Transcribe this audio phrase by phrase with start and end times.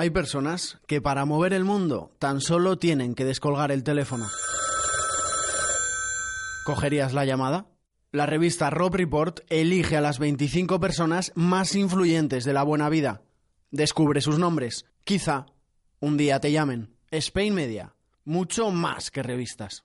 [0.00, 4.30] Hay personas que para mover el mundo tan solo tienen que descolgar el teléfono.
[6.64, 7.66] ¿Cogerías la llamada?
[8.10, 13.20] La revista Rob Report elige a las 25 personas más influyentes de la buena vida.
[13.72, 14.86] Descubre sus nombres.
[15.04, 15.44] Quizá
[15.98, 16.96] un día te llamen.
[17.10, 17.94] Spain Media.
[18.24, 19.84] Mucho más que revistas.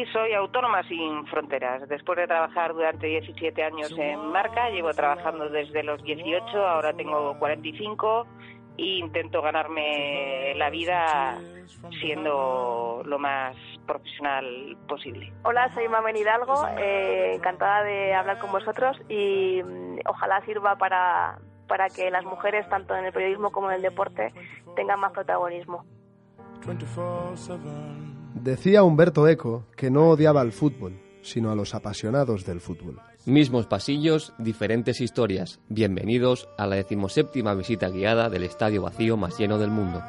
[0.00, 1.88] Y soy autónoma sin fronteras.
[1.88, 7.38] Después de trabajar durante 17 años en marca, llevo trabajando desde los 18, ahora tengo
[7.38, 8.26] 45
[8.78, 11.38] e intento ganarme la vida
[12.00, 15.32] siendo lo más profesional posible.
[15.42, 21.38] Hola, soy Mamen Hidalgo, eh, encantada de hablar con vosotros y mm, ojalá sirva para,
[21.68, 24.32] para que las mujeres, tanto en el periodismo como en el deporte,
[24.76, 25.84] tengan más protagonismo.
[28.42, 32.98] Decía Humberto Eco que no odiaba al fútbol, sino a los apasionados del fútbol.
[33.26, 35.60] Mismos pasillos, diferentes historias.
[35.68, 40.02] Bienvenidos a la decimoséptima visita guiada del estadio vacío más lleno del mundo.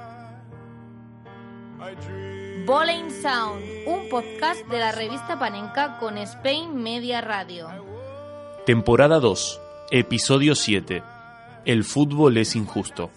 [2.65, 7.67] Bowling Sound, un podcast de la revista Panenka con Spain Media Radio.
[8.65, 11.03] Temporada 2, episodio 7.
[11.65, 13.09] El fútbol es injusto.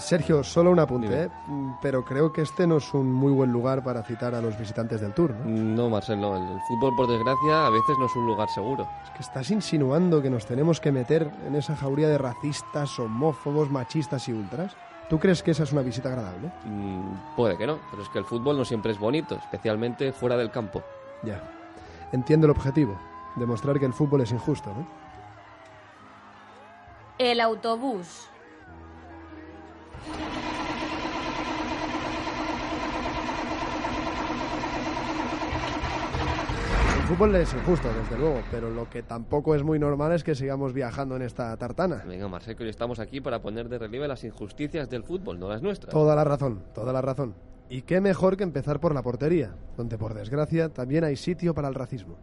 [0.00, 1.30] Sergio, solo un apunte, ¿eh?
[1.46, 4.58] Mm, pero creo que este no es un muy buen lugar para citar a los
[4.58, 5.30] visitantes del tour.
[5.30, 5.44] ¿no?
[5.44, 8.88] No, Marcelo, el fútbol, por desgracia, a veces no es un lugar seguro.
[9.04, 13.70] Es que estás insinuando que nos tenemos que meter en esa jauría de racistas, homófobos,
[13.70, 14.76] machistas y ultras.
[15.08, 16.50] ¿Tú crees que esa es una visita agradable?
[16.64, 20.36] Mm, puede que no, pero es que el fútbol no siempre es bonito, especialmente fuera
[20.36, 20.82] del campo.
[21.22, 21.42] Ya.
[22.12, 22.96] Entiendo el objetivo,
[23.36, 24.86] demostrar que el fútbol es injusto, ¿no?
[27.18, 28.28] El autobús.
[37.12, 40.72] Fútbol es injusto, desde luego, pero lo que tampoco es muy normal es que sigamos
[40.72, 42.02] viajando en esta tartana.
[42.06, 45.50] Venga, Marcelo, que hoy estamos aquí para poner de relieve las injusticias del fútbol, no
[45.50, 45.92] las nuestras.
[45.92, 47.34] Toda la razón, toda la razón.
[47.68, 51.68] Y qué mejor que empezar por la portería, donde por desgracia también hay sitio para
[51.68, 52.16] el racismo.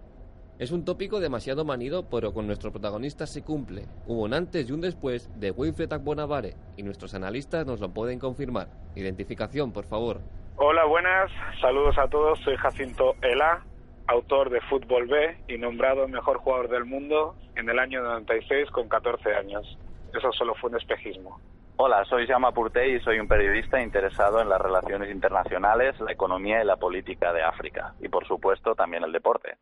[0.57, 3.85] Es un tópico demasiado manido, pero con nuestros protagonistas se cumple.
[4.07, 8.17] Hubo un antes y un después de Wilfred Akbonavare, y nuestros analistas nos lo pueden
[8.17, 8.69] confirmar.
[8.95, 10.19] Identificación, por favor.
[10.55, 11.29] Hola, buenas.
[11.61, 12.39] Saludos a todos.
[12.39, 13.63] Soy Jacinto Ela,
[14.09, 18.89] autor de Fútbol B y nombrado mejor jugador del mundo en el año 96 con
[18.89, 19.77] 14 años.
[20.11, 21.39] Eso solo fue un espejismo.
[21.77, 26.61] Hola, soy Jaume Purtey y soy un periodista interesado en las relaciones internacionales, la economía
[26.61, 27.93] y la política de África.
[28.01, 29.57] Y por supuesto también el deporte.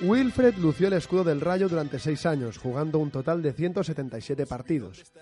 [0.00, 5.12] Wilfred lució el escudo del Rayo durante seis años, jugando un total de 177 partidos.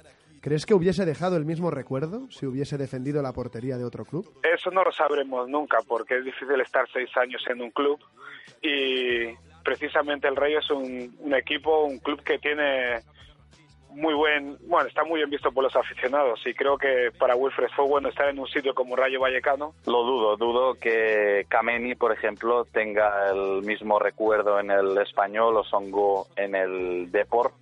[0.46, 4.32] ¿Crees que hubiese dejado el mismo recuerdo si hubiese defendido la portería de otro club?
[4.44, 7.98] Eso no lo sabremos nunca porque es difícil estar seis años en un club
[8.62, 13.00] y precisamente el Rayo es un, un equipo, un club que tiene
[13.90, 17.70] muy buen, bueno, está muy bien visto por los aficionados y creo que para Wilfred
[17.74, 19.74] fue bueno estar en un sitio como Rayo Vallecano.
[19.86, 25.64] Lo dudo, dudo que Kameni, por ejemplo, tenga el mismo recuerdo en el español o
[25.64, 27.52] Songo en el Deport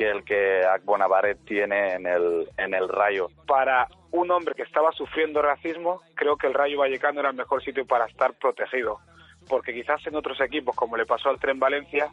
[0.00, 3.28] que el que Akbonavare tiene en el, en el Rayo.
[3.46, 7.62] Para un hombre que estaba sufriendo racismo, creo que el Rayo Vallecano era el mejor
[7.62, 9.00] sitio para estar protegido,
[9.46, 12.08] porque quizás en otros equipos, como le pasó al Tren Valencia,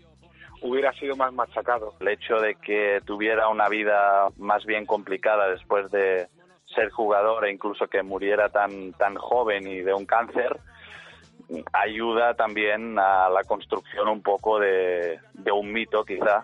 [0.62, 1.94] hubiera sido más machacado.
[2.02, 6.28] El hecho de que tuviera una vida más bien complicada después de
[6.76, 10.60] ser jugador e incluso que muriera tan, tan joven y de un cáncer,
[11.72, 16.44] ayuda también a la construcción un poco de, de un mito quizá.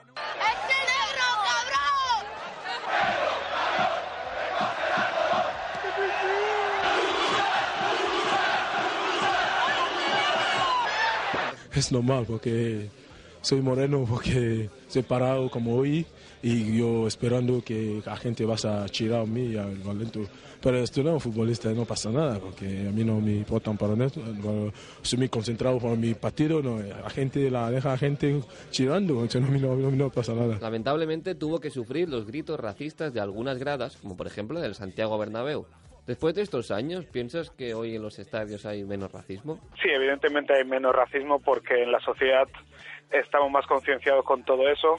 [11.76, 12.90] Es normal porque
[13.44, 16.06] soy moreno, porque soy parado como hoy
[16.42, 20.22] y yo esperando que la gente vaya a chirar a mí y al Valento.
[20.62, 24.22] Pero estoy un futbolista no pasa nada, porque a mí no me importan para eso.
[25.02, 28.42] Soy muy concentrado por mi partido, no, la gente la deja a la gente
[28.72, 30.58] chirando, entonces no, no, no, no pasa nada.
[30.62, 35.18] Lamentablemente tuvo que sufrir los gritos racistas de algunas gradas, como por ejemplo del Santiago
[35.18, 35.66] Bernabéu.
[36.06, 39.60] Después de estos años, ¿piensas que hoy en los estadios hay menos racismo?
[39.82, 42.46] Sí, evidentemente hay menos racismo porque en la sociedad
[43.14, 44.98] estamos más concienciados con todo eso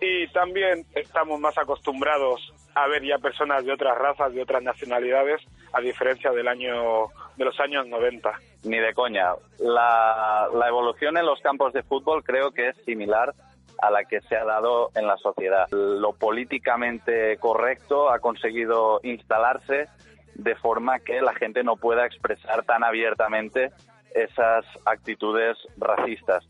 [0.00, 2.40] y también estamos más acostumbrados
[2.74, 5.42] a ver ya personas de otras razas, de otras nacionalidades,
[5.72, 8.32] a diferencia del año de los años 90.
[8.64, 9.32] Ni de coña.
[9.58, 13.34] La, la evolución en los campos de fútbol creo que es similar
[13.82, 15.68] a la que se ha dado en la sociedad.
[15.70, 19.88] Lo políticamente correcto ha conseguido instalarse
[20.34, 23.72] de forma que la gente no pueda expresar tan abiertamente
[24.14, 26.46] esas actitudes racistas.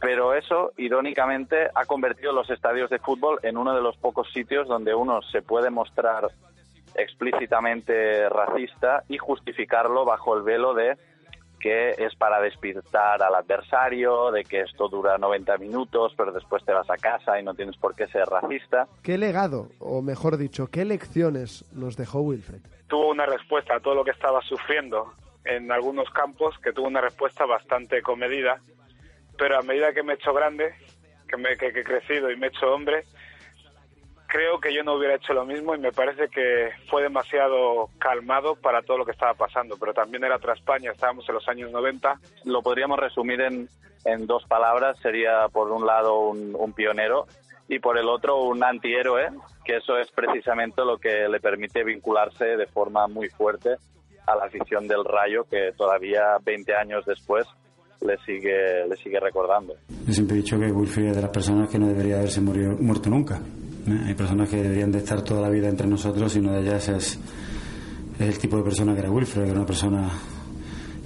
[0.00, 4.68] Pero eso, irónicamente, ha convertido los estadios de fútbol en uno de los pocos sitios
[4.68, 6.28] donde uno se puede mostrar
[6.94, 10.96] explícitamente racista y justificarlo bajo el velo de
[11.58, 16.72] que es para despistar al adversario, de que esto dura 90 minutos, pero después te
[16.72, 18.86] vas a casa y no tienes por qué ser racista.
[19.02, 22.60] ¿Qué legado, o mejor dicho, qué lecciones nos dejó Wilfred?
[22.86, 25.12] Tuvo una respuesta a todo lo que estaba sufriendo
[25.44, 28.60] en algunos campos, que tuvo una respuesta bastante comedida,
[29.38, 30.74] pero a medida que me he hecho grande,
[31.28, 33.04] que, me, que, que he crecido y me he hecho hombre,
[34.28, 38.56] creo que yo no hubiera hecho lo mismo y me parece que fue demasiado calmado
[38.56, 41.70] para todo lo que estaba pasando, pero también era otra España, estábamos en los años
[41.70, 42.20] 90.
[42.44, 43.68] Lo podríamos resumir en,
[44.26, 47.26] dos palabras, sería por un lado un, un pionero
[47.68, 49.28] y por el otro un antihéroe,
[49.64, 53.76] que eso es precisamente lo que le permite vincularse de forma muy fuerte
[54.26, 57.46] a la afición del Rayo, que todavía 20 años después
[58.00, 59.74] le sigue, le sigue recordando.
[60.06, 62.76] Yo siempre he dicho que Wilfried es de las personas que no debería haberse murió,
[62.78, 63.40] muerto nunca.
[63.86, 64.00] ¿eh?
[64.06, 66.88] Hay personas que deberían de estar toda la vida entre nosotros y una de ellas
[66.88, 67.18] es,
[68.18, 70.10] es el tipo de persona que era Wilfred, que era una persona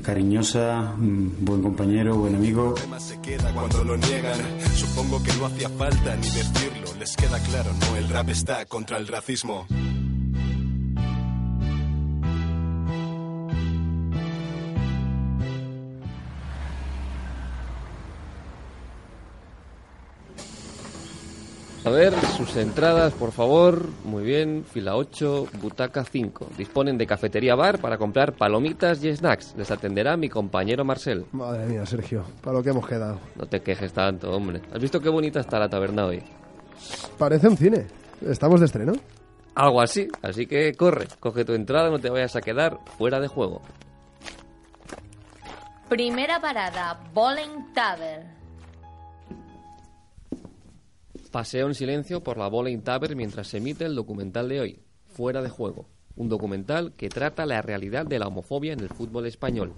[0.02, 2.74] cariñosa, mm, buen compañero, buen amigo.
[2.98, 4.38] se queda cuando lo niegan.
[4.74, 6.88] Supongo que no hacía falta ni decirlo.
[6.98, 9.66] Les queda claro, no, el rap está contra el racismo.
[21.84, 23.88] A ver, sus entradas, por favor.
[24.04, 26.50] Muy bien, fila 8, butaca 5.
[26.56, 29.56] Disponen de cafetería bar para comprar palomitas y snacks.
[29.56, 31.26] Les atenderá mi compañero Marcel.
[31.32, 33.18] Madre mía, Sergio, para lo que hemos quedado.
[33.34, 34.62] No te quejes tanto, hombre.
[34.72, 36.22] ¿Has visto qué bonita está la taberna hoy?
[37.18, 37.86] Parece un cine.
[38.24, 38.92] ¿Estamos de estreno?
[39.56, 40.06] Algo así.
[40.22, 43.60] Así que corre, coge tu entrada, no te vayas a quedar fuera de juego.
[45.88, 48.41] Primera parada, Bowling Tavern.
[51.32, 55.40] Paseo en silencio por la Bowling Tavern mientras se emite el documental de hoy, Fuera
[55.40, 55.88] de Juego.
[56.14, 59.72] Un documental que trata la realidad de la homofobia en el fútbol español.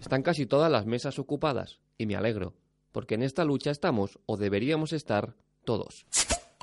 [0.00, 2.54] Están casi todas las mesas ocupadas, y me alegro,
[2.92, 6.06] porque en esta lucha estamos, o deberíamos estar, todos.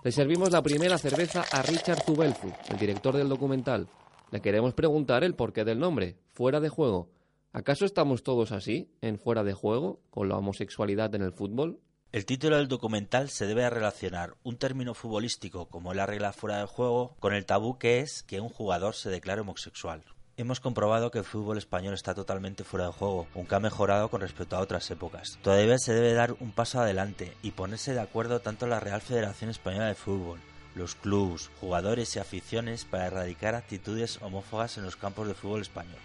[0.01, 3.89] Le servimos la primera cerveza a Richard Zubelfu, el director del documental.
[4.31, 7.09] Le queremos preguntar el porqué del nombre, Fuera de Juego.
[7.51, 11.81] ¿Acaso estamos todos así, en Fuera de Juego, con la homosexualidad en el fútbol?
[12.11, 16.57] El título del documental se debe a relacionar un término futbolístico como la regla fuera
[16.57, 20.03] de juego con el tabú que es que un jugador se declare homosexual.
[20.35, 24.19] Hemos comprobado que el fútbol español está totalmente fuera de juego, aunque ha mejorado con
[24.19, 25.39] respecto a otras épocas.
[25.41, 29.49] Todavía se debe dar un paso adelante y ponerse de acuerdo tanto la Real Federación
[29.49, 30.41] Española de Fútbol,
[30.75, 35.99] los clubes, jugadores y aficiones para erradicar actitudes homófobas en los campos de fútbol español.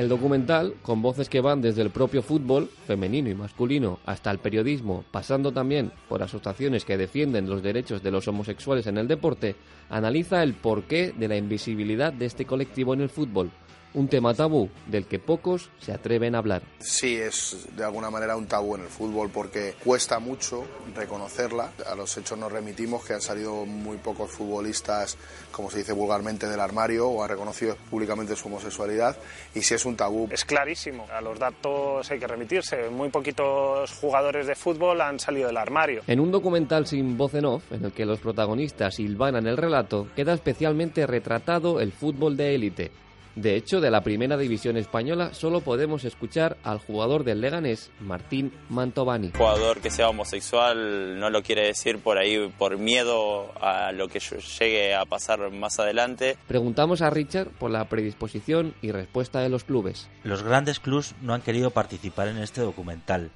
[0.00, 4.38] El documental, con voces que van desde el propio fútbol, femenino y masculino, hasta el
[4.38, 9.56] periodismo, pasando también por asociaciones que defienden los derechos de los homosexuales en el deporte,
[9.90, 13.50] analiza el porqué de la invisibilidad de este colectivo en el fútbol,
[13.94, 16.62] un tema tabú del que pocos se atreven a hablar.
[16.78, 21.72] Sí, es de alguna manera un tabú en el fútbol porque cuesta mucho reconocerla.
[21.86, 25.16] A los hechos nos remitimos que han salido muy pocos futbolistas,
[25.50, 29.16] como se dice vulgarmente, del armario o han reconocido públicamente su homosexualidad
[29.54, 30.28] y sí es un tabú.
[30.30, 32.88] Es clarísimo, a los datos hay que remitirse.
[32.90, 36.02] Muy poquitos jugadores de fútbol han salido del armario.
[36.06, 40.08] En un documental sin voz en off, en el que los protagonistas silvanan el relato,
[40.14, 42.90] queda especialmente retratado el fútbol de élite
[43.36, 48.52] de hecho, de la primera división española solo podemos escuchar al jugador del Leganés, Martín
[48.68, 49.30] Mantovani.
[49.36, 54.20] jugador que sea homosexual no lo quiere decir por ahí por miedo a lo que
[54.20, 56.36] llegue a pasar más adelante.
[56.48, 60.08] Preguntamos a Richard por la predisposición y respuesta de los clubes.
[60.24, 63.30] Los grandes clubes no han querido participar en este documental.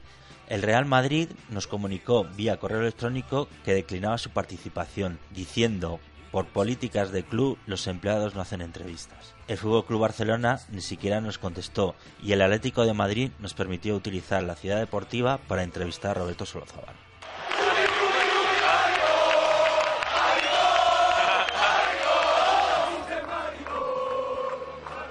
[0.48, 7.12] El Real Madrid nos comunicó vía correo electrónico que declinaba su participación, diciendo por políticas
[7.12, 9.33] de club los empleados no hacen entrevistas.
[9.46, 13.94] El Fútbol Club Barcelona ni siquiera nos contestó y el Atlético de Madrid nos permitió
[13.94, 16.94] utilizar la ciudad deportiva para entrevistar a Roberto Solozábal.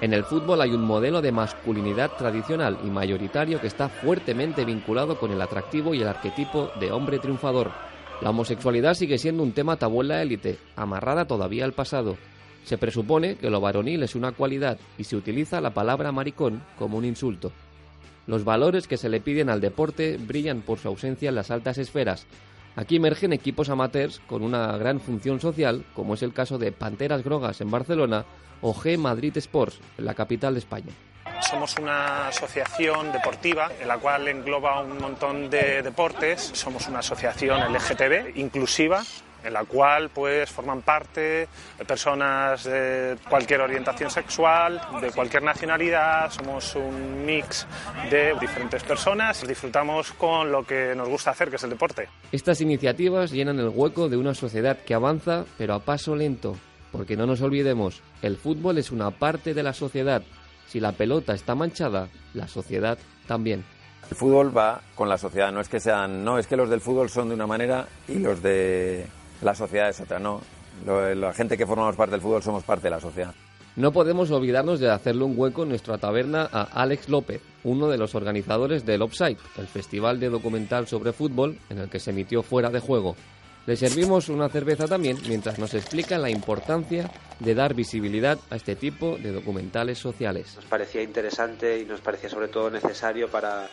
[0.02, 5.18] En el fútbol hay un modelo de masculinidad tradicional y mayoritario que está fuertemente vinculado
[5.18, 7.72] con el atractivo y el arquetipo de hombre triunfador.
[8.20, 12.18] La homosexualidad sigue siendo un tema tabú en la élite, amarrada todavía al pasado.
[12.64, 16.98] Se presupone que lo varonil es una cualidad y se utiliza la palabra maricón como
[16.98, 17.52] un insulto.
[18.26, 21.78] Los valores que se le piden al deporte brillan por su ausencia en las altas
[21.78, 22.26] esferas.
[22.76, 27.24] Aquí emergen equipos amateurs con una gran función social, como es el caso de Panteras
[27.24, 28.26] Grogas en Barcelona
[28.62, 30.94] o G Madrid Sports, en la capital de España.
[31.42, 36.52] Somos una asociación deportiva en la cual engloba un montón de deportes.
[36.54, 39.04] Somos una asociación LGTB inclusiva
[39.44, 41.48] en la cual pues forman parte
[41.88, 47.68] personas de cualquier orientación sexual, de cualquier nacionalidad, somos un mix
[48.10, 52.08] de diferentes personas, disfrutamos con lo que nos gusta hacer, que es el deporte.
[52.32, 56.56] Estas iniciativas llenan el hueco de una sociedad que avanza, pero a paso lento,
[56.92, 60.24] porque no nos olvidemos, el fútbol es una parte de la sociedad.
[60.68, 62.98] Si la pelota está manchada, la sociedad
[63.28, 63.64] también.
[64.10, 66.82] El fútbol va con la sociedad, no es que sean, no, es que los del
[66.82, 69.08] fútbol son de una manera y los de
[69.44, 70.42] la sociedad es otra, no.
[70.86, 73.34] la gente que formamos parte del fútbol somos parte de la sociedad.
[73.76, 77.98] No podemos olvidarnos de hacerle un hueco en nuestra taberna a Alex López, uno de
[77.98, 82.44] los organizadores del Offside, el festival de documental sobre fútbol en el que se emitió
[82.44, 83.16] fuera de juego.
[83.66, 87.10] Le servimos una cerveza también mientras nos explica la importancia
[87.40, 90.56] de dar visibilidad a este tipo de documentales sociales.
[90.56, 93.70] Nos parecía interesante y nos parecía sobre todo necesario para,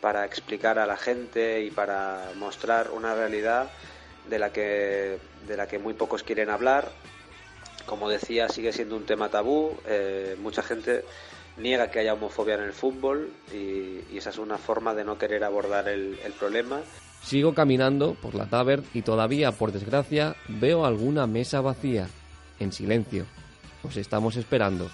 [0.00, 3.68] para explicar a la gente y para mostrar una realidad
[4.28, 6.90] de la que, de la que muy pocos quieren hablar.
[7.86, 9.76] Como decía, sigue siendo un tema tabú.
[9.86, 11.04] Eh, mucha gente
[11.56, 15.44] niega que haya homofobia en el fútbol y, esa es una forma de no querer
[15.44, 16.80] abordar el, el problema.
[17.22, 22.08] Sigo caminando por la tavern y todavía, por desgracia, veo alguna mesa vacía,
[22.58, 23.26] en silencio.
[23.82, 24.90] Os estamos esperando.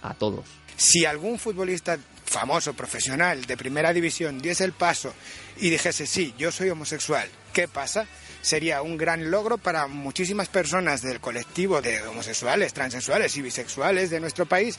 [0.00, 0.44] A todos.
[0.76, 5.12] Si algún futbolista famoso, profesional, de primera división, diese el paso
[5.56, 8.06] y dijese, sí, yo soy homosexual, ¿qué pasa?
[8.40, 14.20] Sería un gran logro para muchísimas personas del colectivo de homosexuales, transexuales y bisexuales de
[14.20, 14.76] nuestro país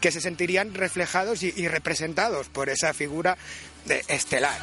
[0.00, 3.36] que se sentirían reflejados y, representados por esa figura
[3.86, 4.58] de estelar.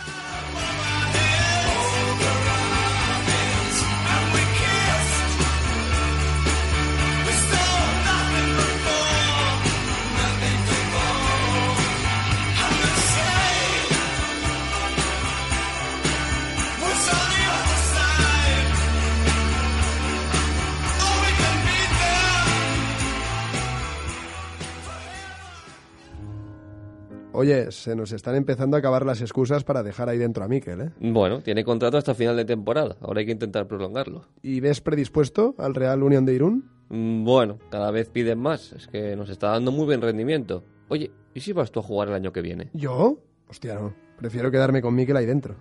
[27.36, 30.82] Oye, se nos están empezando a acabar las excusas para dejar ahí dentro a Miquel,
[30.82, 30.92] ¿eh?
[31.00, 32.96] Bueno, tiene contrato hasta final de temporada.
[33.02, 34.28] Ahora hay que intentar prolongarlo.
[34.44, 36.70] ¿Y ves predispuesto al Real Unión de Irún?
[36.90, 38.72] Mm, bueno, cada vez piden más.
[38.74, 40.64] Es que nos está dando muy buen rendimiento.
[40.90, 42.70] Oye, ¿y si vas tú a jugar el año que viene?
[42.74, 43.18] ¿Yo?
[43.50, 43.96] Hostia, no.
[44.16, 45.56] Prefiero quedarme con Miquel ahí dentro.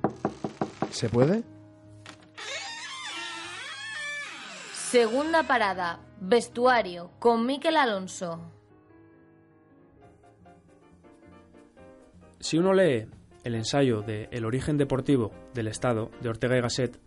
[0.90, 1.42] ¿Se puede?
[4.74, 6.00] Segunda parada.
[6.20, 7.12] Vestuario.
[7.18, 8.52] Con Miquel Alonso.
[12.42, 13.06] Si uno lee
[13.44, 16.98] el ensayo de El origen deportivo del Estado de Ortega y Gasset,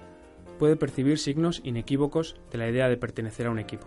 [0.58, 3.86] puede percibir signos inequívocos de la idea de pertenecer a un equipo.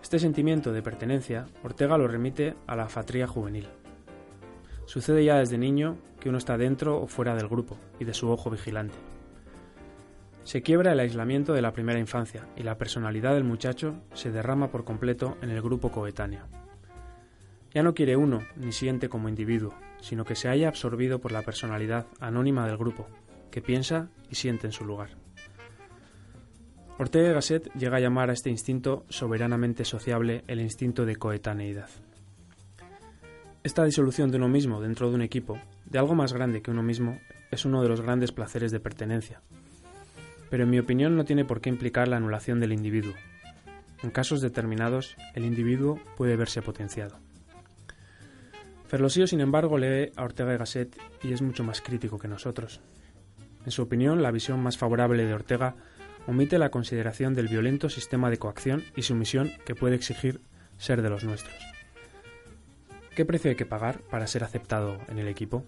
[0.00, 3.66] Este sentimiento de pertenencia, Ortega lo remite a la fatría juvenil.
[4.86, 8.30] Sucede ya desde niño que uno está dentro o fuera del grupo y de su
[8.30, 8.94] ojo vigilante.
[10.44, 14.68] Se quiebra el aislamiento de la primera infancia y la personalidad del muchacho se derrama
[14.68, 16.44] por completo en el grupo coetáneo.
[17.72, 21.40] Ya no quiere uno ni siente como individuo, sino que se haya absorbido por la
[21.40, 23.08] personalidad anónima del grupo,
[23.50, 25.16] que piensa y siente en su lugar.
[26.98, 31.88] Ortega Gasset llega a llamar a este instinto soberanamente sociable el instinto de coetaneidad.
[33.62, 36.82] Esta disolución de uno mismo dentro de un equipo, de algo más grande que uno
[36.82, 37.18] mismo,
[37.50, 39.40] es uno de los grandes placeres de pertenencia.
[40.50, 43.14] Pero en mi opinión no tiene por qué implicar la anulación del individuo.
[44.02, 47.23] En casos determinados, el individuo puede verse potenciado.
[48.94, 52.80] Ferlosío, sin embargo, lee a Ortega y Gasset y es mucho más crítico que nosotros.
[53.64, 55.74] En su opinión, la visión más favorable de Ortega
[56.28, 60.42] omite la consideración del violento sistema de coacción y sumisión que puede exigir
[60.78, 61.56] ser de los nuestros.
[63.16, 65.64] ¿Qué precio hay que pagar para ser aceptado en el equipo?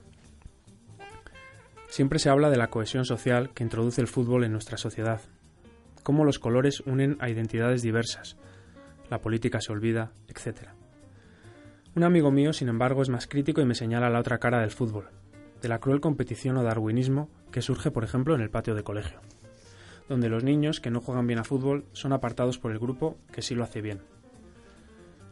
[1.89, 5.21] Siempre se habla de la cohesión social que introduce el fútbol en nuestra sociedad.
[6.05, 8.37] cómo los colores unen a identidades diversas,
[9.11, 10.76] la política se olvida, etc.
[11.97, 14.71] Un amigo mío, sin embargo, es más crítico y me señala la otra cara del
[14.71, 15.09] fútbol,
[15.63, 19.23] de la cruel competición o darwinismo que surge, por ejemplo, en el patio de colegio,
[20.07, 23.41] donde los niños que no juegan bien a fútbol son apartados por el grupo que
[23.41, 24.03] sí lo hace bien.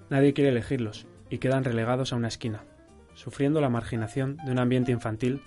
[0.08, 2.64] Nadie quiere elegirlos y quedan relegados a una esquina,
[3.12, 5.42] sufriendo la marginación de un ambiente infantil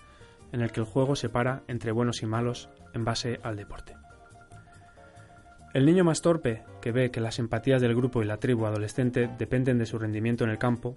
[0.51, 3.95] en el que el juego separa entre buenos y malos en base al deporte.
[5.73, 9.29] El niño más torpe, que ve que las simpatías del grupo y la tribu adolescente
[9.37, 10.95] dependen de su rendimiento en el campo,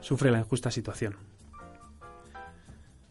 [0.00, 1.16] sufre la injusta situación.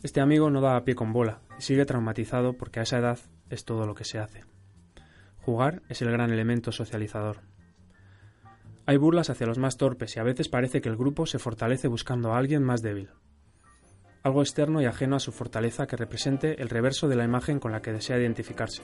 [0.02, 3.20] Este amigo no da a pie con bola y sigue traumatizado porque a esa edad
[3.50, 4.44] es todo lo que se hace.
[5.42, 7.38] Jugar es el gran elemento socializador.
[8.88, 11.88] Hay burlas hacia los más torpes y a veces parece que el grupo se fortalece
[11.88, 13.10] buscando a alguien más débil.
[14.22, 17.72] Algo externo y ajeno a su fortaleza que represente el reverso de la imagen con
[17.72, 18.82] la que desea identificarse.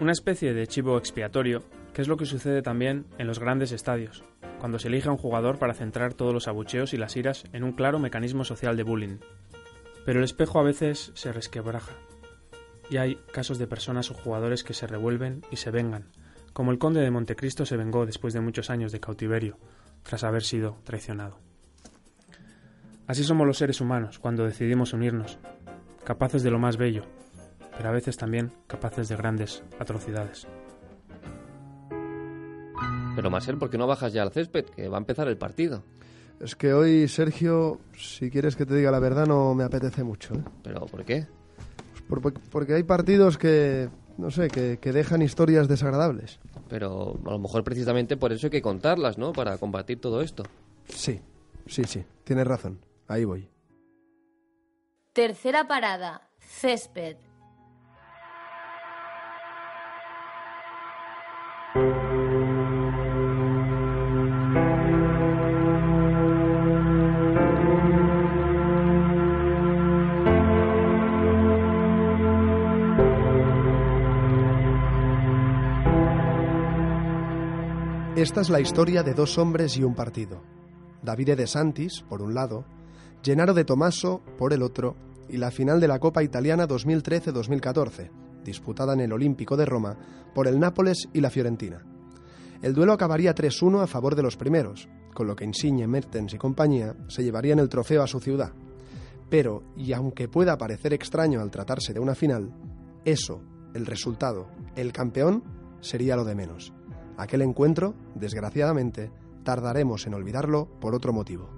[0.00, 4.24] Una especie de chivo expiatorio, que es lo que sucede también en los grandes estadios,
[4.58, 7.62] cuando se elige a un jugador para centrar todos los abucheos y las iras en
[7.62, 9.18] un claro mecanismo social de bullying.
[10.04, 11.92] Pero el espejo a veces se resquebraja,
[12.90, 16.10] y hay casos de personas o jugadores que se revuelven y se vengan,
[16.52, 19.58] como el conde de Montecristo se vengó después de muchos años de cautiverio,
[20.02, 21.38] tras haber sido traicionado.
[23.06, 25.38] Así somos los seres humanos cuando decidimos unirnos,
[26.04, 27.04] capaces de lo más bello,
[27.82, 30.46] pero a veces también capaces de grandes atrocidades.
[33.16, 34.66] Pero Marcel, ¿por qué no bajas ya al césped?
[34.66, 35.82] Que va a empezar el partido.
[36.38, 40.32] Es que hoy, Sergio, si quieres que te diga la verdad, no me apetece mucho.
[40.34, 40.44] ¿eh?
[40.62, 41.26] ¿Pero por qué?
[42.08, 46.38] Pues por- porque hay partidos que, no sé, que, que dejan historias desagradables.
[46.68, 49.32] Pero a lo mejor precisamente por eso hay que contarlas, ¿no?
[49.32, 50.44] Para combatir todo esto.
[50.86, 51.20] Sí,
[51.66, 52.78] sí, sí, tienes razón.
[53.08, 53.48] Ahí voy.
[55.12, 57.16] Tercera parada, césped.
[78.22, 80.44] Esta es la historia de dos hombres y un partido.
[81.02, 82.64] Davide De Santis, por un lado,
[83.20, 84.94] Gennaro de Tomaso, por el otro,
[85.28, 88.12] y la final de la Copa Italiana 2013-2014,
[88.44, 89.98] disputada en el Olímpico de Roma
[90.36, 91.84] por el Nápoles y la Fiorentina.
[92.62, 96.38] El duelo acabaría 3-1 a favor de los primeros, con lo que Insigne, Mertens y
[96.38, 98.52] compañía se llevarían el trofeo a su ciudad.
[99.30, 102.54] Pero, y aunque pueda parecer extraño al tratarse de una final,
[103.04, 103.42] eso,
[103.74, 105.42] el resultado, el campeón,
[105.80, 106.72] sería lo de menos.
[107.16, 109.10] Aquel encuentro, desgraciadamente,
[109.44, 111.48] tardaremos en olvidarlo por otro motivo.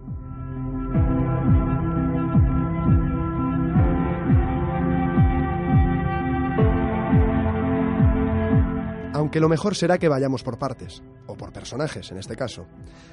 [9.13, 12.67] Aunque lo mejor será que vayamos por partes, o por personajes en este caso.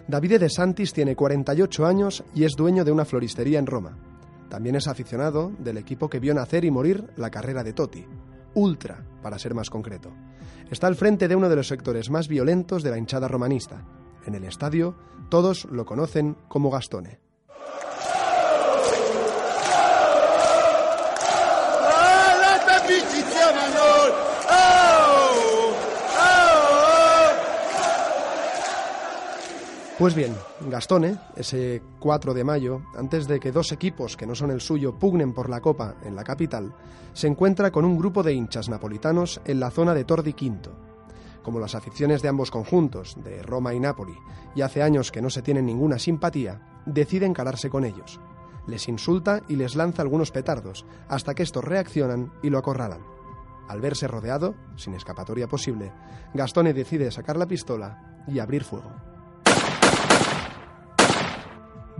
[0.07, 3.97] Davide De Santis tiene 48 años y es dueño de una floristería en Roma.
[4.49, 8.05] También es aficionado del equipo que vio nacer y morir la carrera de Totti,
[8.53, 10.11] Ultra, para ser más concreto.
[10.71, 13.83] Está al frente de uno de los sectores más violentos de la hinchada romanista.
[14.25, 14.95] En el estadio,
[15.29, 17.19] todos lo conocen como Gastone.
[30.01, 34.49] Pues bien, Gastone, ese 4 de mayo, antes de que dos equipos que no son
[34.49, 36.73] el suyo pugnen por la Copa en la capital,
[37.13, 40.71] se encuentra con un grupo de hinchas napolitanos en la zona de Tor di Quinto.
[41.43, 44.15] Como las aficiones de ambos conjuntos, de Roma y Nápoli,
[44.55, 48.19] y hace años que no se tienen ninguna simpatía, decide encararse con ellos.
[48.65, 53.05] Les insulta y les lanza algunos petardos, hasta que estos reaccionan y lo acorralan.
[53.67, 55.91] Al verse rodeado, sin escapatoria posible,
[56.33, 58.89] Gastone decide sacar la pistola y abrir fuego.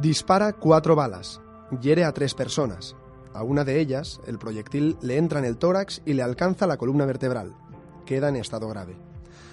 [0.01, 1.39] Dispara cuatro balas,
[1.79, 2.95] hiere a tres personas.
[3.35, 6.77] A una de ellas, el proyectil le entra en el tórax y le alcanza la
[6.77, 7.55] columna vertebral.
[8.03, 8.97] Queda en estado grave.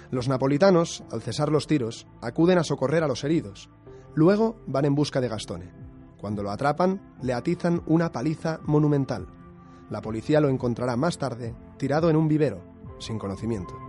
[0.09, 3.69] Los napolitanos, al cesar los tiros, acuden a socorrer a los heridos.
[4.15, 5.71] Luego van en busca de Gastone.
[6.17, 9.27] Cuando lo atrapan, le atizan una paliza monumental.
[9.91, 12.63] La policía lo encontrará más tarde, tirado en un vivero,
[12.97, 13.88] sin conocimiento.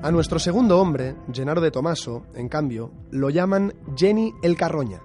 [0.00, 5.02] A nuestro segundo hombre, Gennaro de Tomaso, en cambio, lo llaman Jenny el Carroña.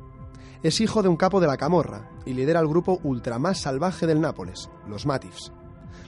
[0.62, 4.06] Es hijo de un capo de la Camorra y lidera el grupo ultra más salvaje
[4.06, 5.52] del Nápoles, los Matifs.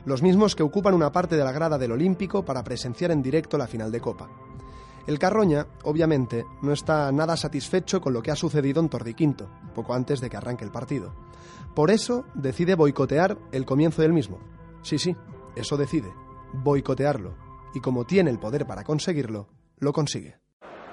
[0.05, 3.57] Los mismos que ocupan una parte de la grada del Olímpico para presenciar en directo
[3.57, 4.29] la final de Copa.
[5.07, 9.95] El Carroña, obviamente, no está nada satisfecho con lo que ha sucedido en Tordiquinto, poco
[9.95, 11.11] antes de que arranque el partido.
[11.73, 14.37] Por eso decide boicotear el comienzo del mismo.
[14.83, 15.15] Sí, sí,
[15.55, 16.13] eso decide,
[16.53, 17.44] boicotearlo.
[17.75, 20.39] Y como tiene el poder para conseguirlo, lo consigue.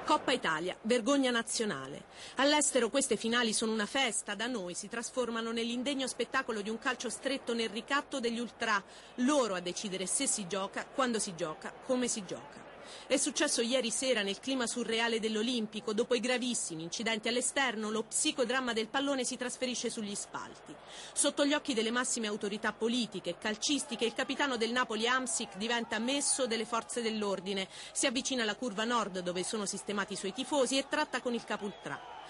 [0.04, 2.06] Coppa Italia, vergogna nazionale.
[2.36, 7.08] All'estero queste finali sono una festa, da noi si trasformano nell'indegno spettacolo di un calcio
[7.08, 8.82] stretto nel ricatto degli ultra,
[9.16, 12.71] loro a decidere se si gioca, quando si gioca, come si gioca.
[13.06, 18.72] È successo ieri sera nel clima surreale dell'Olimpico, dopo i gravissimi incidenti all'esterno, lo psicodramma
[18.72, 20.74] del pallone si trasferisce sugli spalti.
[21.12, 25.98] Sotto gli occhi delle massime autorità politiche e calcistiche, il capitano del Napoli Amsic diventa
[25.98, 30.78] messo delle forze dell'ordine, si avvicina alla curva nord dove sono sistemati i suoi tifosi
[30.78, 32.21] e tratta con il capultrà.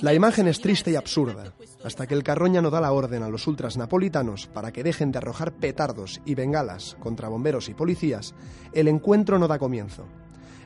[0.00, 1.52] La imagen es triste y absurda,
[1.84, 5.12] hasta que el Carroña no da la orden a los ultras napolitanos para que dejen
[5.12, 8.34] de arrojar petardos y bengalas contra bomberos y policías,
[8.72, 10.06] el encuentro no da comienzo.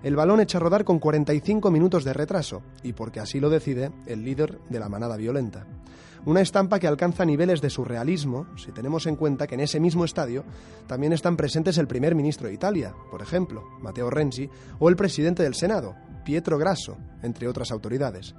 [0.04, 3.90] El balón echa a rodar con 45 minutos de retraso, y porque así lo decide
[4.06, 5.66] el líder de la manada violenta.
[6.26, 10.06] Una estampa que alcanza niveles de surrealismo si tenemos en cuenta que en ese mismo
[10.06, 10.44] estadio
[10.86, 15.42] también están presentes el primer ministro de Italia, por ejemplo, Matteo Renzi, o el presidente
[15.42, 18.34] del Senado, Pietro Grasso, entre otras autoridades.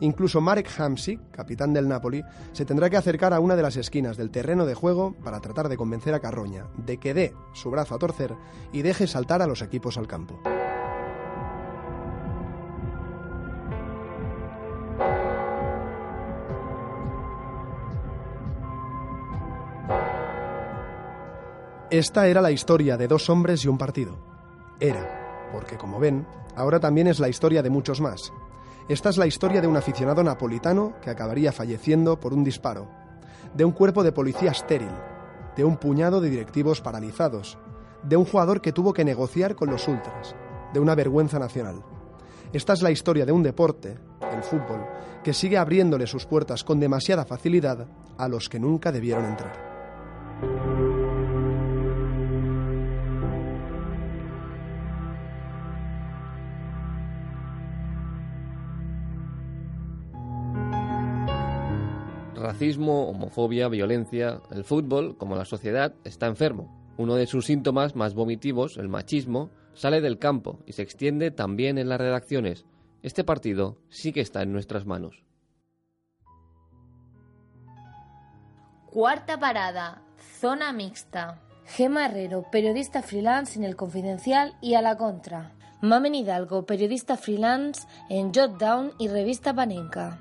[0.00, 2.22] Incluso Marek Hamsik, capitán del Napoli,
[2.52, 5.70] se tendrá que acercar a una de las esquinas del terreno de juego para tratar
[5.70, 8.34] de convencer a Carroña de que dé su brazo a torcer
[8.70, 10.38] y deje saltar a los equipos al campo.
[21.90, 24.16] Esta era la historia de dos hombres y un partido.
[24.78, 26.24] Era, porque como ven,
[26.54, 28.32] ahora también es la historia de muchos más.
[28.88, 32.88] Esta es la historia de un aficionado napolitano que acabaría falleciendo por un disparo,
[33.54, 34.92] de un cuerpo de policía estéril,
[35.56, 37.58] de un puñado de directivos paralizados,
[38.04, 40.36] de un jugador que tuvo que negociar con los ultras,
[40.72, 41.82] de una vergüenza nacional.
[42.52, 43.98] Esta es la historia de un deporte,
[44.32, 44.86] el fútbol,
[45.24, 50.89] que sigue abriéndole sus puertas con demasiada facilidad a los que nunca debieron entrar.
[62.50, 64.40] Racismo, homofobia, violencia.
[64.50, 66.92] El fútbol, como la sociedad, está enfermo.
[66.96, 71.78] Uno de sus síntomas más vomitivos, el machismo, sale del campo y se extiende también
[71.78, 72.66] en las redacciones.
[73.02, 75.24] Este partido sí que está en nuestras manos.
[78.90, 80.02] Cuarta parada,
[80.40, 81.40] zona mixta.
[81.66, 85.52] Gema Herrero, periodista freelance en El Confidencial y a la Contra.
[85.82, 90.18] Mamen Hidalgo, periodista freelance en Jotdown y revista Panenka.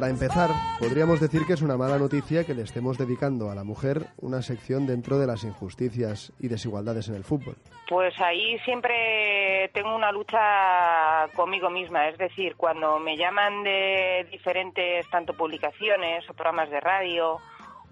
[0.00, 3.64] Para empezar, podríamos decir que es una mala noticia que le estemos dedicando a la
[3.64, 7.56] mujer una sección dentro de las injusticias y desigualdades en el fútbol.
[7.86, 15.06] Pues ahí siempre tengo una lucha conmigo misma, es decir, cuando me llaman de diferentes
[15.10, 17.36] tanto publicaciones o programas de radio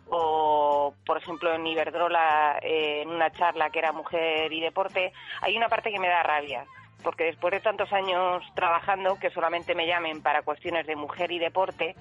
[0.08, 5.68] o por ejemplo en Iberdrola en una charla que era mujer y deporte, hay una
[5.68, 6.64] parte que me da rabia
[7.02, 11.38] porque después de tantos años trabajando, que solamente me llamen para cuestiones de mujer y
[11.38, 11.94] deporte,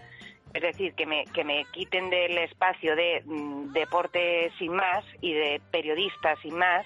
[0.53, 5.33] es decir, que me, que me quiten del espacio de mm, deporte sin más y
[5.33, 6.85] de periodista sin más,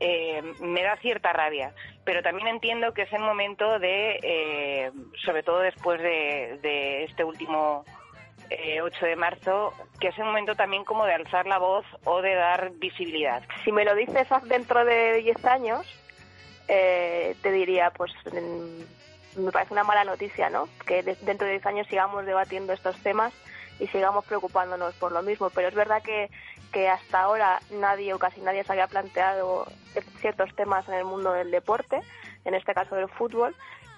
[0.00, 1.72] eh, me da cierta rabia.
[2.04, 4.90] Pero también entiendo que es el momento de, eh,
[5.24, 7.84] sobre todo después de, este último
[8.82, 12.22] 8 eh, de marzo, que es el momento también como de alzar la voz o
[12.22, 13.42] de dar visibilidad.
[13.64, 15.86] Si me lo dices dentro de 10 años,
[16.68, 18.12] eh, te diría, pues
[19.36, 20.68] me parece una mala noticia, ¿no?
[20.86, 23.32] Que dentro de 10 años sigamos debatiendo estos temas
[23.78, 25.50] y sigamos preocupándonos por lo mismo.
[25.50, 26.30] Pero es verdad que,
[26.72, 29.66] que hasta ahora nadie o casi nadie se había planteado
[30.20, 32.00] ciertos temas en el mundo del deporte,
[32.44, 33.54] en este caso del fútbol,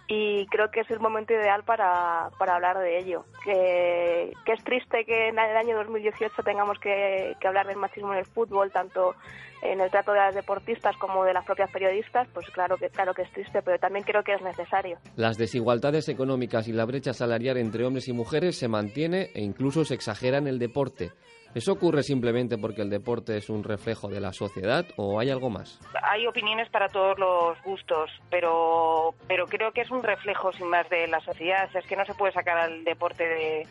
[0.08, 3.26] y creo que es el momento ideal para, para hablar de ello.
[3.44, 8.14] Que, que, es triste que en el año 2018 tengamos que, que, hablar del machismo
[8.14, 9.14] en el fútbol, tanto
[9.62, 13.12] en el trato de las deportistas como de las propias periodistas, pues claro que, claro
[13.12, 14.98] que es triste, pero también creo que es necesario.
[15.16, 19.84] Las desigualdades económicas y la brecha salarial entre hombres y mujeres se mantiene e incluso
[19.84, 21.12] se exagera en el deporte.
[21.54, 25.50] ¿Eso ocurre simplemente porque el deporte es un reflejo de la sociedad o hay algo
[25.50, 25.80] más?
[26.02, 30.88] Hay opiniones para todos los gustos, pero, pero creo que es un reflejo sin más
[30.90, 31.68] de la sociedad.
[31.74, 33.66] Es que no se puede sacar al deporte de,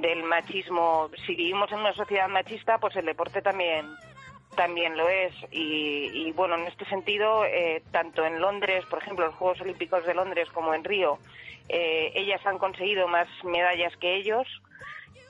[0.00, 1.10] del machismo.
[1.26, 3.86] Si vivimos en una sociedad machista, pues el deporte también
[4.56, 5.32] también lo es.
[5.50, 10.14] Y, bueno, en este sentido, eh, tanto en Londres, por ejemplo, los Juegos Olímpicos de
[10.14, 11.18] Londres como en Río,
[11.68, 14.46] eh, ellas han conseguido más medallas que ellos,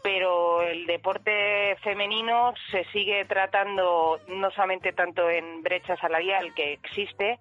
[0.03, 7.39] pero el deporte femenino se sigue tratando no solamente tanto en brecha salarial que existe,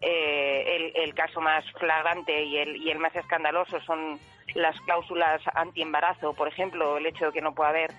[0.00, 4.18] eh, el, caso más flagrante y el, y el más escandaloso son
[4.54, 7.90] las cláusulas anti-embarazo, por ejemplo, el hecho de que no pueda haber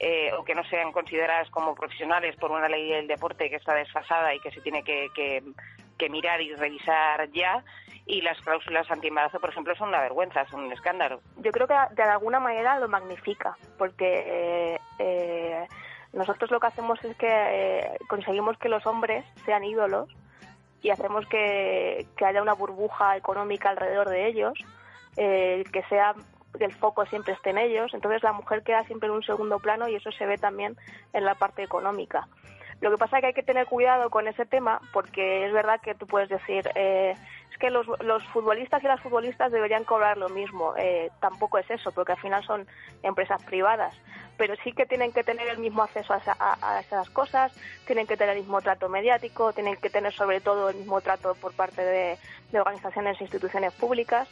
[0.00, 3.74] eh, o que no sean consideradas como profesionales por una ley del deporte que está
[3.74, 7.64] desfasada y que se tiene que, que, mirar y revisar ya.
[8.06, 11.20] Y las cláusulas anti-embarazo, por ejemplo, son una vergüenza, son un escándalo.
[11.38, 15.66] Yo creo que de alguna manera lo magnifica, porque eh, eh,
[16.12, 20.08] nosotros lo que hacemos es que conseguimos que los hombres sean ídolos
[20.82, 24.52] y hacemos que, haya una burbuja económica alrededor de ellos,
[25.16, 26.14] que sea
[26.58, 29.58] que el foco siempre esté en ellos, entonces la mujer queda siempre en un segundo
[29.58, 30.76] plano y eso se ve también
[31.12, 32.28] en la parte económica.
[32.80, 35.80] Lo que pasa es que hay que tener cuidado con ese tema porque es verdad
[35.80, 37.14] que tú puedes decir, eh,
[37.58, 37.86] que los,
[38.32, 40.74] futbolistas y las futbolistas deberían cobrar lo mismo.
[40.76, 42.66] Eh, tampoco es eso, porque al final son
[43.02, 43.94] empresas privadas.
[44.36, 47.52] Pero sí que tienen que tener el mismo acceso a, esas cosas,
[47.86, 51.34] tienen que tener el mismo trato mediático, tienen que tener sobre todo el mismo trato
[51.34, 52.18] por parte de,
[52.50, 54.28] de organizaciones e instituciones públicas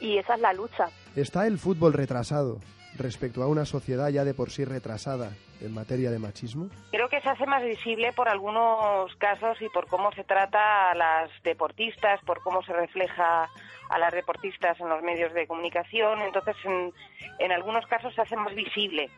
[0.00, 0.88] y esa es la lucha.
[1.14, 2.58] ¿Está el fútbol retrasado
[2.96, 6.68] respecto a una sociedad ya de por sí retrasada en materia de machismo?
[6.90, 10.94] Creo que se hace más visible por algunos casos y por cómo se trata a
[10.94, 13.48] las deportistas, por cómo se refleja
[13.90, 16.22] a las deportistas en los medios de comunicación.
[16.22, 16.92] Entonces, en,
[17.38, 19.10] en algunos casos se hace más visible.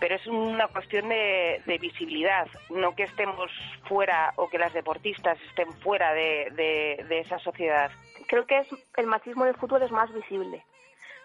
[0.00, 3.50] Pero es una cuestión de, visibilidad, no que estemos
[3.88, 6.50] fuera o que las deportistas estén fuera de,
[7.08, 7.90] de esa sociedad
[8.26, 10.64] creo que es el machismo del fútbol es más visible.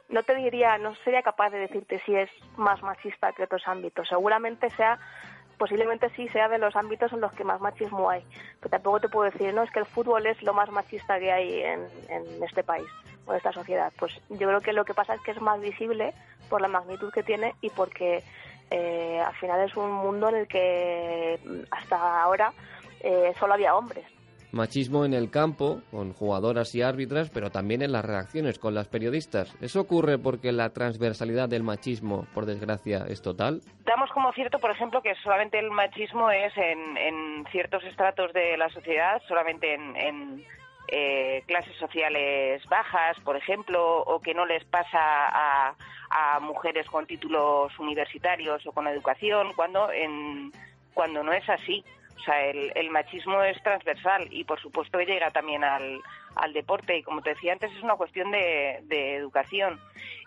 [0.10, 4.08] No te diría, no sería capaz de decirte si es más machista que otros ámbitos.
[4.08, 5.00] Seguramente sea,
[5.58, 8.24] posiblemente sí sea de los ámbitos en los que más machismo hay.
[8.60, 11.32] Pero tampoco te puedo decir, no, es que el fútbol es lo más machista que
[11.32, 11.88] hay en,
[12.43, 12.88] este país
[13.28, 13.93] o en esta sociedad.
[14.00, 16.13] Pues yo creo que lo que pasa es que es más visible
[16.50, 18.24] por la magnitud que tiene y porque
[18.72, 22.52] eh, al final es un mundo en el que hasta ahora
[23.02, 24.06] eh, solo había hombres
[24.51, 28.88] Machismo en el campo, con jugadoras y árbitras, pero también en las redacciones, con las
[28.88, 29.55] periodistas.
[29.62, 33.62] ¿Eso ocurre porque la transversalidad del machismo, por desgracia, es total?
[33.85, 38.69] Damos como cierto, por ejemplo, que solamente el machismo es en, ciertos estratos de la
[38.69, 40.43] sociedad, solamente en,
[40.88, 45.75] eh, clases sociales bajas, por ejemplo, o que no les pasa a,
[46.09, 50.51] a mujeres con títulos universitarios o con educación, cuando, en,
[50.95, 51.83] cuando no es así.
[52.19, 56.01] O sea, el, machismo es transversal y por supuesto llega también al,
[56.53, 59.79] deporte y como te decía antes es una cuestión de, educación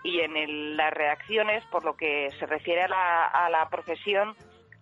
[0.05, 4.35] y en las reacciones por lo que se refiere a la, a la profesión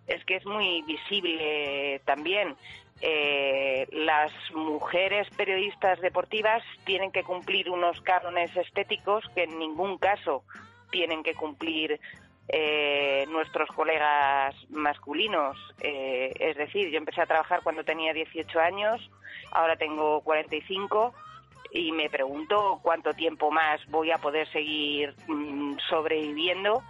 [0.07, 2.57] es que es muy visible también.
[3.03, 10.45] Eh, las mujeres periodistas deportivas tienen que cumplir unos cánones estéticos que en ningún caso
[10.91, 11.99] tienen que cumplir
[12.53, 15.57] eh, nuestros colegas masculinos.
[15.81, 19.11] Eh, es decir, yo empecé a trabajar cuando tenía 18 años,
[19.53, 21.15] ahora tengo 45
[21.73, 26.83] y me pregunto cuánto tiempo más voy a poder seguir mm, sobreviviendo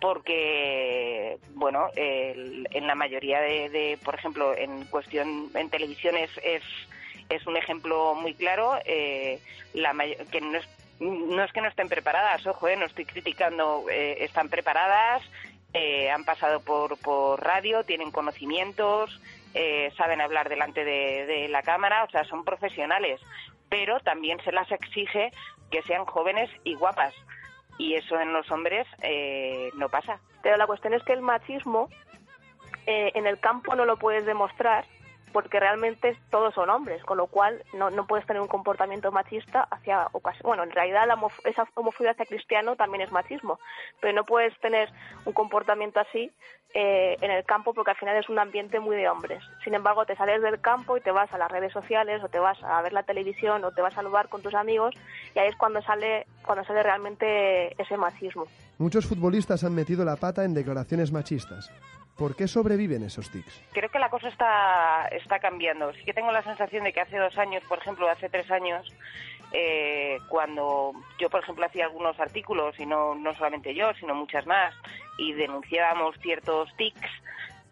[0.00, 7.56] porque bueno en la mayoría de, por ejemplo en cuestión en televisión es, es, un
[7.56, 9.40] ejemplo muy claro eh,
[9.74, 9.92] la
[10.30, 10.66] que no es
[11.00, 15.22] no es que no estén preparadas, ojo, eh, no estoy criticando, eh, están preparadas,
[15.72, 19.20] eh, han pasado por, por radio, tienen conocimientos,
[19.96, 23.20] saben hablar delante de, la cámara, o sea, son profesionales,
[23.68, 25.32] pero también se las exige
[25.70, 27.14] que sean jóvenes y guapas.
[27.78, 28.86] Y eso en los hombres
[29.74, 30.20] no pasa.
[30.42, 31.88] Pero la cuestión es que el machismo
[32.86, 34.84] en el campo no lo puedes demostrar
[35.32, 39.66] porque realmente todos son hombres, con lo cual no, no puedes tener un comportamiento machista
[39.70, 40.08] hacia
[40.42, 43.58] bueno, en realidad la esa homofobia hacia cristiano también es machismo,
[44.00, 44.90] pero no puedes tener
[45.24, 46.30] un comportamiento así
[46.72, 49.42] eh, en el campo porque al final es un ambiente muy de hombres.
[49.64, 52.38] Sin embargo, te sales del campo y te vas a las redes sociales o te
[52.38, 54.94] vas a ver la televisión o te vas al bar con tus amigos
[55.34, 58.46] y ahí es cuando sale cuando sale realmente ese machismo.
[58.78, 61.70] Muchos futbolistas han metido la pata en declaraciones machistas.
[62.20, 63.62] ¿Por qué sobreviven esos tics?
[63.72, 65.90] Creo que la cosa está, está cambiando.
[65.94, 68.94] Sí que tengo la sensación de que hace dos años, por ejemplo, hace tres años,
[69.52, 74.44] eh, cuando yo, por ejemplo, hacía algunos artículos, y no, no solamente yo, sino muchas
[74.44, 74.74] más,
[75.16, 77.08] y denunciábamos ciertos tics,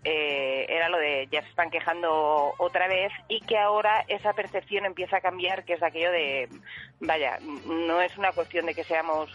[0.04, 4.86] eh, era lo de ya se están quejando otra vez y que ahora esa percepción
[4.86, 6.48] empieza a cambiar, que es aquello de,
[7.00, 9.30] vaya, no es una cuestión de que seamos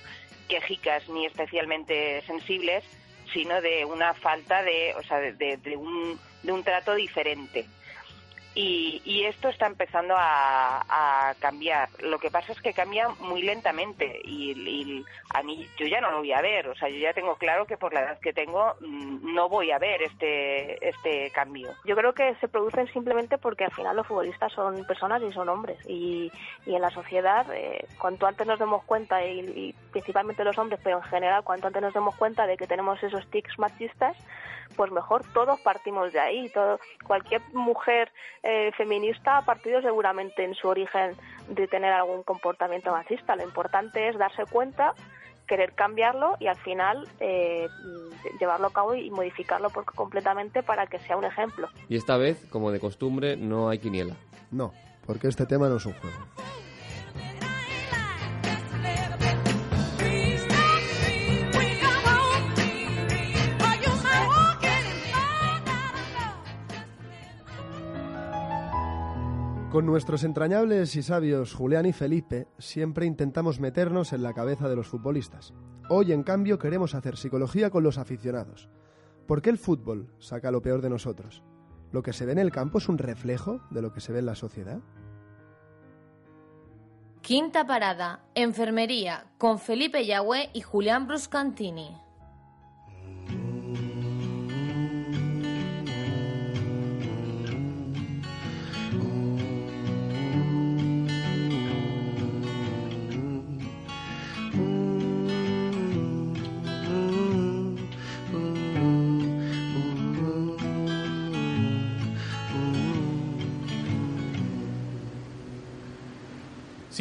[0.49, 2.84] quejicas ni especialmente sensibles,
[3.34, 7.65] sino de una falta de, o sea, de, de un, de un trato diferente.
[8.56, 11.89] Y, y, esto está empezando a, a, cambiar.
[12.02, 16.20] Lo que pasa es que cambia muy lentamente y, a mí yo ya no lo
[16.20, 16.68] voy a ver.
[16.68, 19.72] O sea, yo ya tengo claro que por la edad que tengo mm, no voy
[19.72, 21.72] a ver este este cambio.
[21.84, 25.50] Yo creo que se producen simplemente porque al final los futbolistas son personas y son
[25.50, 26.32] hombres y,
[26.68, 30.80] y en la sociedad eh, cuanto antes nos demos cuenta y, y principalmente los hombres,
[30.84, 34.16] pero en general cuanto antes nos demos cuenta de que tenemos esos tics machistas
[34.76, 36.50] pues mejor todos partimos de ahí.
[36.50, 38.12] Todo, cualquier mujer
[38.44, 41.16] eh, feminista ha partido seguramente en su origen
[41.50, 43.36] de tener algún comportamiento machista.
[43.36, 44.94] Lo importante es darse cuenta,
[45.48, 47.68] querer cambiarlo y al final eh,
[48.40, 51.70] llevarlo a cabo y modificarlo por, completamente para que sea un ejemplo.
[51.90, 54.16] Y esta vez, como de costumbre, no hay quiniela.
[54.52, 54.74] No,
[55.06, 56.18] porque este tema no es un juego.
[69.74, 74.76] Con nuestros entrañables y sabios Julián y Felipe siempre intentamos meternos en la cabeza de
[74.76, 75.52] los futbolistas.
[75.90, 78.70] Hoy, en cambio, queremos hacer psicología con los aficionados.
[79.26, 81.42] ¿Por qué el fútbol saca lo peor de nosotros?
[81.92, 84.20] ¿Lo que se ve en el campo es un reflejo de lo que se ve
[84.20, 84.80] en la sociedad?
[87.22, 91.98] Quinta parada, enfermería, con Felipe Yagüe y Julián Bruscantini.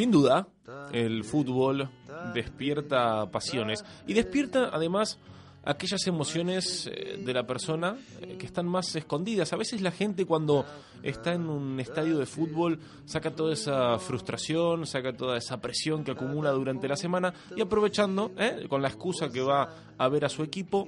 [0.03, 0.45] Sin duda,
[0.91, 1.89] el fútbol
[2.33, 5.17] despierta pasiones y despierta además
[5.63, 9.53] aquellas emociones eh, de la persona eh, que están más escondidas.
[9.53, 10.65] A veces la gente cuando
[11.03, 16.11] está en un estadio de fútbol saca toda esa frustración, saca toda esa presión que
[16.11, 20.29] acumula durante la semana y aprovechando, eh, con la excusa que va a ver a
[20.29, 20.85] su equipo,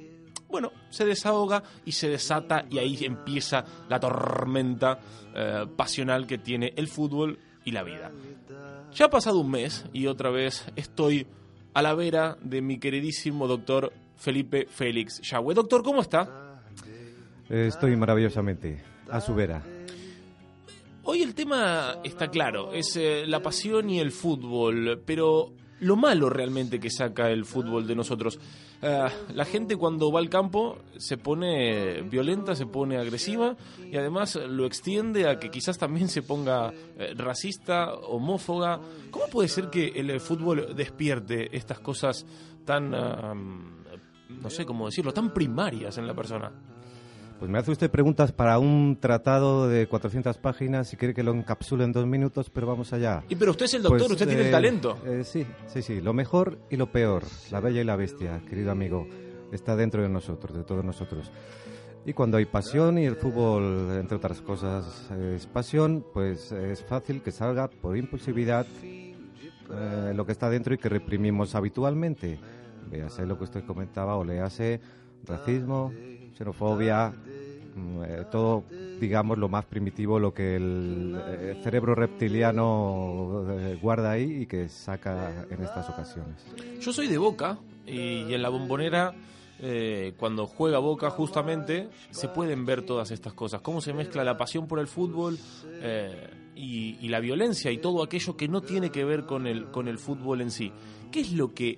[0.50, 5.00] bueno, se desahoga y se desata y ahí empieza la tormenta
[5.76, 8.12] pasional que tiene el fútbol y la vida.
[8.96, 11.28] Ya ha pasado un mes y otra vez estoy
[11.74, 15.54] a la vera de mi queridísimo doctor Felipe Félix Yahweh.
[15.54, 16.62] Doctor, ¿cómo está?
[17.50, 19.62] Estoy maravillosamente, a su vera.
[21.04, 26.30] Hoy el tema está claro, es eh, la pasión y el fútbol, pero lo malo
[26.30, 28.40] realmente que saca el fútbol de nosotros.
[28.82, 33.56] Uh, la gente cuando va al campo se pone violenta, se pone agresiva
[33.92, 38.80] y además lo extiende a que quizás también se ponga eh, racista, homófoba.
[39.12, 42.26] ¿Cómo puede ser que el fútbol despierte estas cosas
[42.66, 43.36] tan, uh,
[44.42, 46.52] no sé cómo decirlo, tan primarias en la persona?
[47.46, 51.32] Pues me hace usted preguntas para un tratado de 400 páginas y quiere que lo
[51.32, 53.24] encapsule en dos minutos, pero vamos allá.
[53.30, 54.98] Y pero usted es el doctor, Pues, usted tiene el eh, talento.
[55.06, 56.02] eh, sí, sí, sí.
[56.02, 59.08] Lo mejor y lo peor, la bella y la bestia, querido amigo,
[59.52, 61.32] está dentro de nosotros, de todos nosotros.
[62.04, 67.22] Y cuando hay pasión y el fútbol, entre otras cosas, es pasión, pues es fácil
[67.22, 72.40] que salga por impulsividad eh, lo que está dentro y que reprimimos habitualmente.
[72.90, 74.82] Véase lo que usted comentaba o léase
[75.28, 75.92] racismo,
[76.38, 77.14] xenofobia,
[77.76, 78.64] eh, todo,
[79.02, 84.70] digamos, lo más primitivo, lo que el eh, cerebro reptiliano eh, guarda ahí y que
[84.70, 86.46] saca en estas ocasiones.
[86.80, 89.14] Yo soy de Boca y en la bombonera,
[90.18, 93.62] cuando juega Boca justamente, se pueden ver todas estas cosas.
[93.62, 95.38] Cómo se mezcla la pasión por el fútbol
[96.56, 99.88] y, y la violencia y todo aquello que no tiene que ver con el, con
[99.88, 100.72] el fútbol en sí.
[101.12, 101.78] ¿Qué es lo que...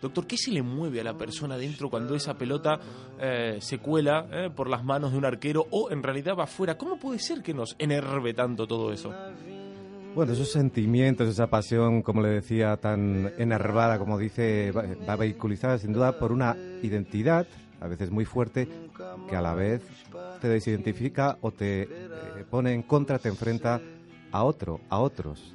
[0.00, 2.78] Doctor, ¿qué se le mueve a la persona dentro cuando esa pelota
[3.20, 6.78] eh, se cuela eh, por las manos de un arquero o en realidad va afuera?
[6.78, 9.12] ¿Cómo puede ser que nos enerve tanto todo eso?
[10.14, 15.92] Bueno, esos sentimientos, esa pasión, como le decía, tan enervada, como dice, va vehiculizada sin
[15.92, 17.46] duda por una identidad,
[17.80, 18.68] a veces muy fuerte,
[19.28, 19.82] que a la vez
[20.40, 21.88] te desidentifica o te eh,
[22.50, 23.80] pone en contra, te enfrenta
[24.32, 25.54] a otro, a otros.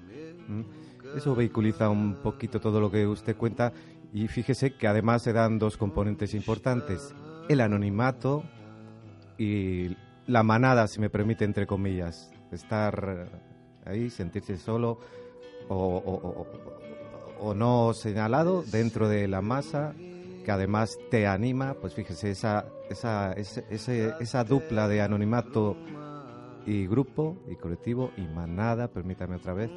[1.16, 3.72] Eso vehiculiza un poquito todo lo que usted cuenta
[4.14, 7.14] y fíjese que además se dan dos componentes importantes,
[7.50, 8.44] el anonimato
[9.38, 9.98] y
[10.28, 13.28] la manada, si me permite, entre comillas, estar
[13.86, 15.00] ahí, sentirse solo
[15.68, 16.48] o,
[17.40, 19.94] o- no señalado dentro de la masa
[20.46, 25.76] que además te anima, pues fíjese, esa, esa, ese- esa dupla de anonimato
[26.66, 29.72] y grupo y colectivo y manada, permítame otra vez,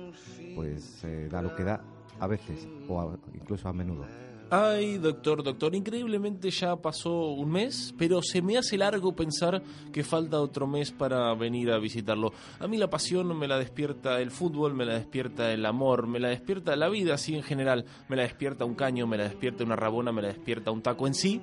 [0.55, 1.81] pues eh, da lo que da
[2.21, 4.07] a veces o a- incluso a menudo.
[4.49, 9.61] Ay, doctor, doctor, increíblemente ya pasó un mes, pero se me hace largo pensar
[9.93, 12.33] que falta otro mes para venir a visitarlo.
[12.61, 16.21] A mí la pasión me la despierta el fútbol, me la despierta el amor, me
[16.21, 19.65] la despierta la vida así en general, me la despierta un caño, me la despierta
[19.65, 21.41] una rabona, me la despierta un taco en sí.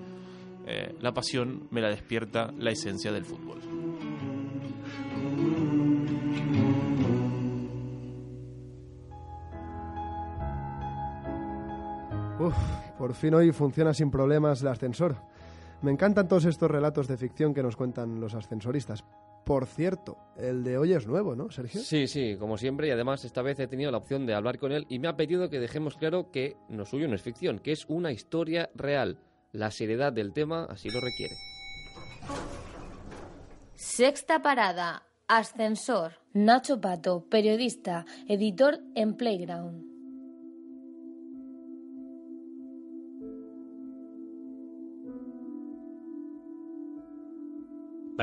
[0.65, 3.59] Eh, la pasión me la despierta la esencia del fútbol.
[12.39, 12.55] Uf,
[12.97, 15.15] por fin hoy funciona sin problemas el ascensor.
[15.81, 19.03] Me encantan todos estos relatos de ficción que nos cuentan los ascensoristas.
[19.45, 21.81] Por cierto, el de hoy es nuevo, ¿no, Sergio?
[21.81, 24.71] Sí, sí, como siempre, y además esta vez he tenido la opción de hablar con
[24.71, 27.73] él y me ha pedido que dejemos claro que lo suyo no es ficción, que
[27.73, 29.19] es una historia real.
[29.51, 31.35] La seriedad del tema así lo requiere.
[33.75, 35.03] Sexta parada.
[35.27, 36.13] Ascensor.
[36.33, 39.92] Nacho Pato, periodista, editor en Playground.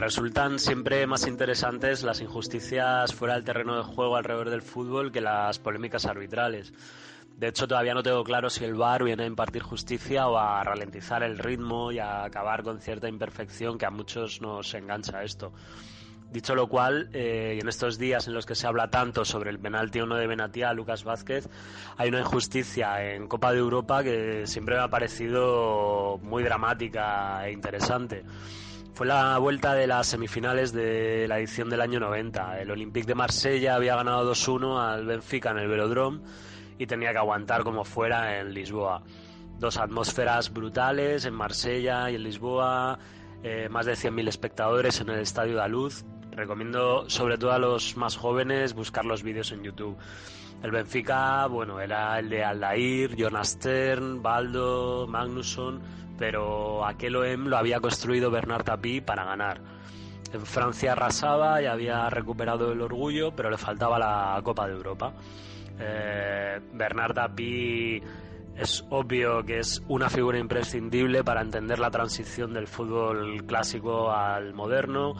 [0.01, 5.21] Resultan siempre más interesantes las injusticias fuera del terreno de juego alrededor del fútbol que
[5.21, 6.73] las polémicas arbitrales.
[7.37, 10.65] De hecho, todavía no tengo claro si el VAR viene a impartir justicia o a
[10.65, 15.53] ralentizar el ritmo y a acabar con cierta imperfección que a muchos nos engancha esto.
[16.33, 19.59] Dicho lo cual, eh, en estos días en los que se habla tanto sobre el
[19.59, 21.47] penalti o no de Benatia a Lucas Vázquez,
[21.99, 27.53] hay una injusticia en Copa de Europa que siempre me ha parecido muy dramática e
[27.53, 28.25] interesante.
[28.93, 32.61] Fue la vuelta de las semifinales de la edición del año 90.
[32.61, 36.21] El Olympique de Marsella había ganado 2-1 al Benfica en el Velodrome
[36.79, 39.03] y tenía que aguantar como fuera en Lisboa.
[39.59, 42.99] Dos atmósferas brutales en Marsella y en Lisboa,
[43.43, 46.05] eh, más de 100.000 espectadores en el Estadio de Luz.
[46.41, 49.99] Recomiendo sobre todo a los más jóvenes buscar los vídeos en YouTube.
[50.63, 55.83] El Benfica, bueno, era el de Aldair, Jonas Stern, Baldo, Magnusson,
[56.19, 59.61] pero aquel OEM lo había construido Bernard Tapie para ganar.
[60.33, 65.13] En Francia arrasaba y había recuperado el orgullo, pero le faltaba la Copa de Europa.
[65.79, 68.03] Eh, Bernard Tapie
[68.57, 74.55] es obvio que es una figura imprescindible para entender la transición del fútbol clásico al
[74.55, 75.17] moderno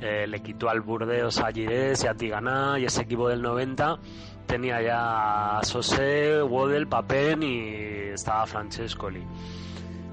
[0.00, 3.98] eh, le quitó al Burdeos a Girés y a Tigana y ese equipo del 90
[4.46, 7.68] tenía ya a Sosé, Wodel, Papen y
[8.12, 9.22] estaba Francescoli.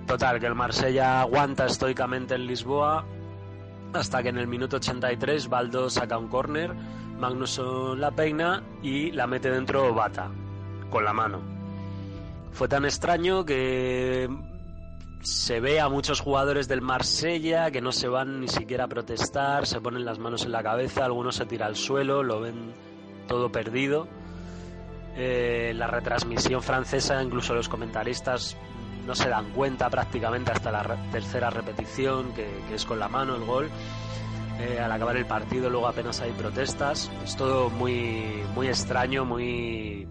[0.07, 3.05] Total, que el Marsella aguanta estoicamente en Lisboa
[3.93, 6.73] hasta que en el minuto 83 Baldo saca un córner,
[7.19, 10.29] Magnusson la peina y la mete dentro Bata,
[10.89, 11.39] con la mano.
[12.51, 14.29] Fue tan extraño que
[15.21, 19.67] se ve a muchos jugadores del Marsella que no se van ni siquiera a protestar,
[19.67, 22.73] se ponen las manos en la cabeza, algunos se tira al suelo, lo ven
[23.27, 24.07] todo perdido.
[25.15, 28.57] Eh, la retransmisión francesa, incluso los comentaristas
[29.05, 33.45] no se dan cuenta prácticamente hasta la tercera repetición, que, es con la mano el
[33.45, 33.69] gol.
[34.59, 37.11] Eh, al acabar el partido luego apenas hay protestas.
[37.23, 40.07] Es todo muy, muy extraño, muy,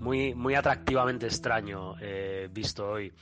[0.00, 3.12] muy, muy atractivamente extraño eh, visto hoy.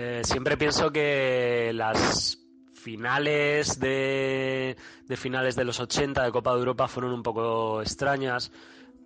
[0.00, 2.38] Eh, siempre pienso que las
[2.72, 4.76] finales de,
[5.08, 8.52] de, finales de los 80 de Copa de Europa fueron un poco extrañas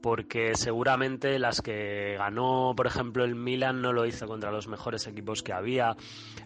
[0.02, 5.06] porque seguramente las que ganó, por ejemplo, el Milan no lo hizo contra los mejores
[5.06, 5.96] equipos que había.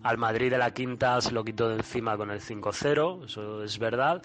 [0.05, 3.81] Al Madrid de la quinta se lo quitó de encima con el 5-0, eso es
[3.81, 4.23] verdad.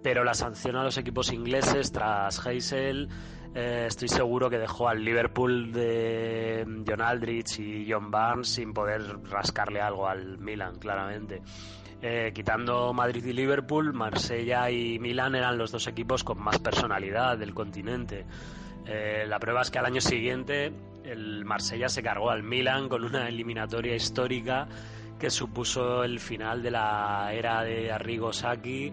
[0.00, 3.08] Pero la sanción a los equipos ingleses tras Heysel
[3.52, 9.02] eh, estoy seguro que dejó al Liverpool de John Aldrich y John Barnes sin poder
[9.24, 11.42] rascarle algo al Milan, claramente.
[12.00, 17.36] Eh, quitando Madrid y Liverpool, Marsella y Milan eran los dos equipos con más personalidad
[17.38, 18.24] del continente.
[18.86, 20.72] Eh, la prueba es que al año siguiente
[21.04, 24.68] el Marsella se cargó al Milan con una eliminatoria histórica
[25.18, 28.92] que supuso el final de la era de Arrigo Sacchi,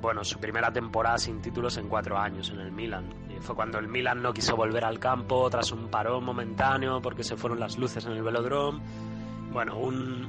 [0.00, 3.22] bueno, su primera temporada sin títulos en cuatro años en el Milan.
[3.42, 7.36] Fue cuando el Milan no quiso volver al campo tras un parón momentáneo porque se
[7.36, 8.80] fueron las luces en el velodrome.
[9.52, 10.28] Bueno, un,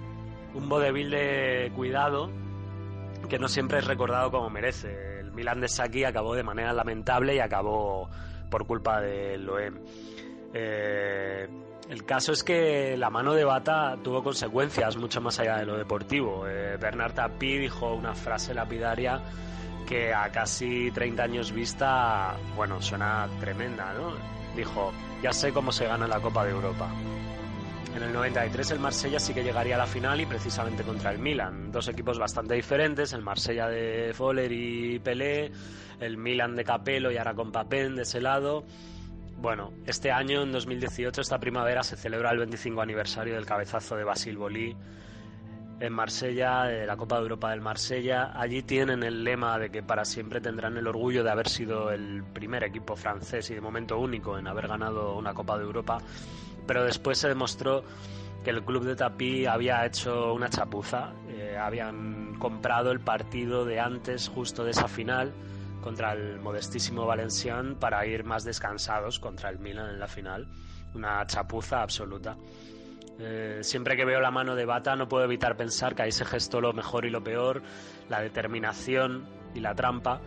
[0.54, 2.30] un vodevil de cuidado
[3.30, 5.20] que no siempre es recordado como merece.
[5.20, 8.10] El Milan de Saki acabó de manera lamentable y acabó
[8.50, 9.80] por culpa del OEM.
[10.54, 11.48] Eh,
[11.90, 15.78] el caso es que la mano de Bata tuvo consecuencias mucho más allá de lo
[15.78, 16.48] deportivo.
[16.48, 19.22] Eh, Bernard Tapie dijo una frase lapidaria
[19.84, 24.14] que a casi 30 años vista, bueno, suena tremenda, ¿no?
[24.56, 26.90] Dijo, ya sé cómo se gana la Copa de Europa.
[27.96, 31.20] En el 93 el Marsella sí que llegaría a la final y precisamente contra el
[31.20, 31.72] Milan.
[31.72, 35.52] Dos equipos bastante diferentes, el Marsella de Foller y Pelé,
[36.00, 38.64] el Milan de Capello y ahora con Papén de ese lado.
[39.38, 44.04] Bueno, este año, en 2018, esta primavera, se celebra el 25 aniversario del cabezazo de
[44.04, 44.76] Basil Bolí
[45.84, 48.32] en Marsella, de la Copa de Europa del Marsella.
[48.34, 52.24] Allí tienen el lema de que para siempre tendrán el orgullo de haber sido el
[52.24, 55.98] primer equipo francés y de momento único en haber ganado una Copa de Europa.
[56.66, 57.84] Pero después se demostró
[58.46, 61.12] que el club de Tapí había hecho una chapuza.
[61.28, 65.34] Eh, habían comprado el partido de antes, justo de esa final,
[65.82, 70.48] contra el modestísimo Valencián para ir más descansados contra el Milan en la final.
[70.96, 72.38] Una chapuza absoluta.
[73.20, 76.26] Eh, siempre que veo la mano de Bata no puedo evitar pensar que ahí se
[76.26, 77.62] gestó lo mejor y lo peor,
[78.10, 80.20] la determinación y la trampa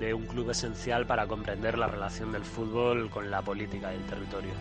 [0.00, 4.52] de un club esencial para comprender la relación del fútbol con la política del territorio.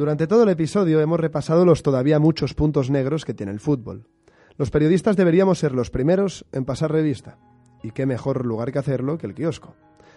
[0.00, 4.08] Durante todo el episodio hemos repasado los todavía muchos puntos negros que tiene el fútbol.
[4.56, 7.36] Los periodistas deberíamos ser los primeros en pasar revista.
[7.82, 9.74] Y qué mejor lugar que hacerlo que el kiosco.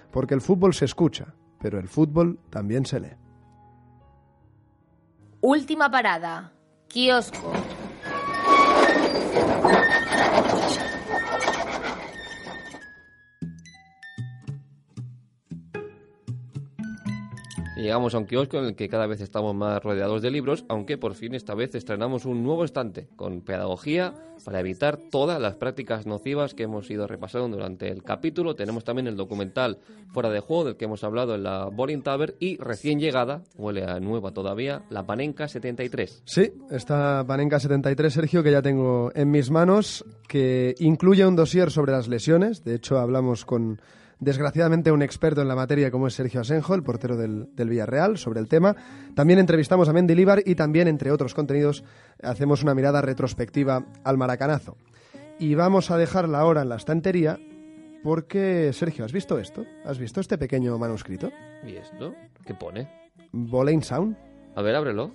[0.10, 3.18] Porque el fútbol se escucha, pero el fútbol también se lee.
[5.42, 6.54] Última parada.
[6.88, 7.52] Kiosco.
[17.84, 20.98] Llegamos a un kiosco en el que cada vez estamos más rodeados de libros, aunque
[20.98, 24.14] por fin esta vez estrenamos un nuevo estante con pedagogía
[24.46, 28.56] para evitar todas las prácticas nocivas que hemos ido repasando durante el capítulo.
[28.56, 29.80] Tenemos también el documental
[30.14, 33.84] Fuera de Juego del que hemos hablado en la Boring Tavern y recién llegada, huele
[33.84, 36.24] a nueva todavía, la Panenka 73.
[36.24, 41.70] Sí, esta Panenka 73, Sergio, que ya tengo en mis manos, que incluye un dossier
[41.70, 42.64] sobre las lesiones.
[42.64, 43.82] De hecho, hablamos con
[44.24, 48.40] desgraciadamente un experto en la materia como es Sergio Asenjo, el portero del, Villarreal, sobre
[48.40, 48.76] el tema.
[49.16, 51.84] También entrevistamos a Mendy Líbar y también, entre otros contenidos,
[52.22, 54.78] hacemos una mirada retrospectiva al maracanazo.
[55.40, 57.40] Y vamos a dejarla ahora en la estantería
[58.04, 59.66] porque, Sergio, ¿has visto esto?
[59.86, 61.32] ¿Has visto este pequeño manuscrito?
[61.66, 62.14] ¿Y esto?
[62.46, 62.90] ¿Qué pone?
[63.32, 64.18] Boleyn Sound.
[64.56, 65.12] A ver, ábrelo.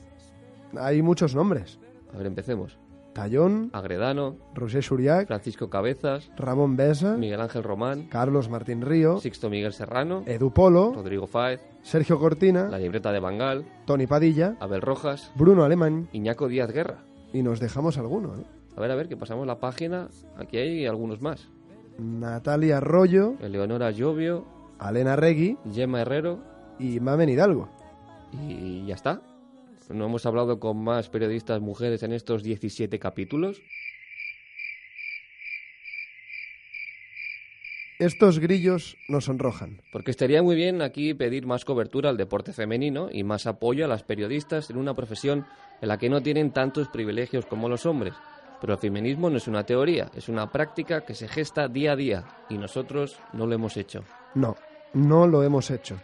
[0.76, 1.78] Hay muchos nombres.
[2.12, 2.78] A ver, empecemos.
[3.18, 9.50] Tallón, Agredano, Roger Suriac, Francisco Cabezas, Ramón Besa, Miguel Ángel Román, Carlos Martín Río, Sixto
[9.50, 14.82] Miguel Serrano, Edu Polo, Rodrigo Fáez, Sergio Cortina, La Libreta de Bangal, Tony Padilla, Abel
[14.82, 16.98] Rojas, Bruno Alemán, Iñaco Díaz Guerra.
[17.32, 18.44] Y nos dejamos alguno, ¿eh?
[18.76, 20.06] A ver, a ver, que pasamos la página.
[20.36, 21.48] Aquí hay algunos más.
[21.98, 24.44] Natalia Arroyo, Eleonora Llovio,
[24.78, 26.38] Alena Regui, Gemma Herrero
[26.78, 27.68] y Mamen Hidalgo.
[28.46, 29.20] Y ya está.
[29.88, 33.62] ¿No hemos hablado con más periodistas mujeres en estos 17 capítulos?
[37.98, 39.82] Estos grillos nos sonrojan.
[39.90, 43.88] Porque estaría muy bien aquí pedir más cobertura al deporte femenino y más apoyo a
[43.88, 45.46] las periodistas en una profesión
[45.80, 48.14] en la que no tienen tantos privilegios como los hombres.
[48.60, 51.96] Pero el feminismo no es una teoría, es una práctica que se gesta día a
[51.96, 54.04] día y nosotros no lo hemos hecho.
[54.34, 54.54] No,
[54.92, 55.98] no lo hemos hecho.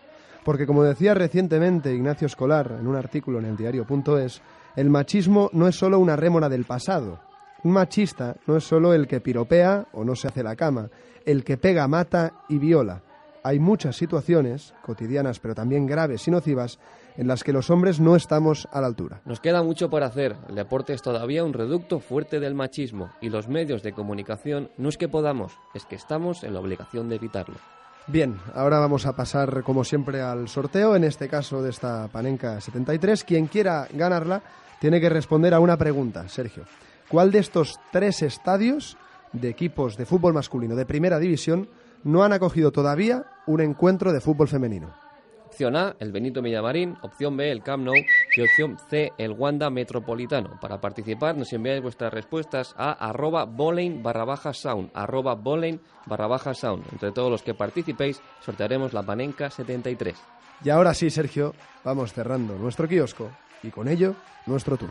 [0.45, 4.43] Porque como decía recientemente Ignacio Escolar en un artículo en el diario.es,
[4.77, 7.21] el machismo no es solo una rémora del pasado.
[7.63, 10.91] Un machista no es solo el que piropea o no se hace la cama,
[11.25, 13.03] el que pega, mata y viola.
[13.43, 16.79] Hay muchas situaciones, cotidianas pero también graves y nocivas,
[17.17, 19.23] en las que los hombres no estamos a la altura.
[19.25, 20.37] Nos queda mucho por hacer.
[20.49, 24.89] El deporte es todavía un reducto fuerte del machismo y los medios de comunicación no
[24.89, 27.57] es que podamos, es que estamos en la obligación de evitarlo.
[28.07, 32.61] Bien, ahora vamos a pasar como siempre al sorteo, en este caso de esta Panenka
[32.61, 33.25] 73.
[33.25, 34.43] Quien quiera ganarla
[34.79, 36.65] tiene que responder a una pregunta, Sergio.
[37.09, 38.99] ¿Cuál de estos tres estadios
[39.33, 41.71] de equipos de fútbol masculino de primera división
[42.03, 45.04] no han acogido todavía un encuentro de fútbol femenino?
[45.55, 46.97] Opción A, el Benito Villamarín.
[47.03, 47.95] Opción B, el Camp Nou.
[48.35, 50.59] Y opción C, el Wanda Metropolitano.
[50.61, 54.91] Para participar nos enviáis vuestras respuestas a arroba boleyn barra baja sound.
[54.95, 56.83] Arroba boleyn barra baja sound.
[56.91, 60.17] Entre todos los que participéis sortearemos la Panenka 73.
[60.65, 63.31] Y ahora sí, Sergio, vamos cerrando nuestro kiosco
[63.63, 64.91] y con ello nuestro tour.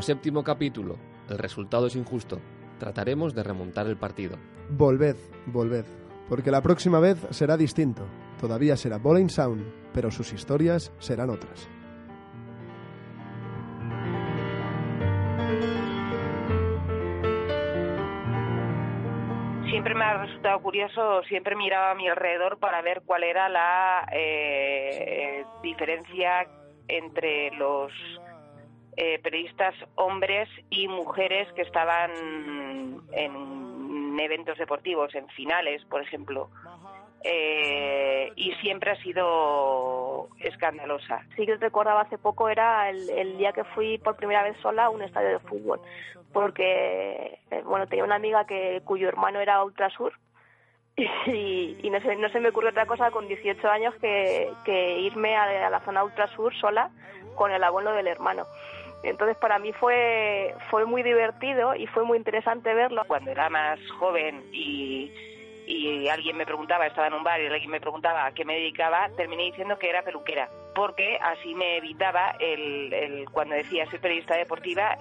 [0.00, 0.96] Decimoséptimo capítulo.
[1.28, 2.40] El resultado es injusto.
[2.78, 4.38] Trataremos de remontar el partido.
[4.70, 5.84] Volved, volved,
[6.26, 8.06] porque la próxima vez será distinto.
[8.40, 11.68] Todavía será Bowling Sound, pero sus historias serán otras.
[19.70, 24.06] siempre me ha resultado curioso, siempre miraba a mi alrededor para ver cuál era la
[24.12, 26.46] eh, diferencia
[26.88, 27.92] entre los
[29.02, 32.10] eh, periodistas hombres y mujeres que estaban
[33.12, 36.50] en eventos deportivos, en finales, por ejemplo.
[37.24, 41.24] Eh, y siempre ha sido escandalosa.
[41.34, 44.90] Sí que recordaba hace poco era el, día que fui por primera vez sola a
[44.90, 45.80] un estadio de fútbol,
[46.34, 50.12] porque eh, bueno tenía una amiga que cuyo hermano era ultrasur
[51.26, 55.36] y, y no, se, no se me ocurre otra cosa con 18 años que, irme
[55.36, 56.90] a, a la zona ultrasur sola
[57.34, 58.44] con el abuelo del hermano.
[59.02, 63.02] Entonces para mí fue, fue muy divertido y fue muy interesante verlo.
[63.06, 65.10] Cuando era más joven y
[65.70, 68.54] y alguien me preguntaba, estaba en un bar y alguien me preguntaba a qué me
[68.54, 74.36] dedicaba, terminé diciendo que era peluquera, porque así me evitaba el, cuando decía soy periodista
[74.36, 74.98] deportiva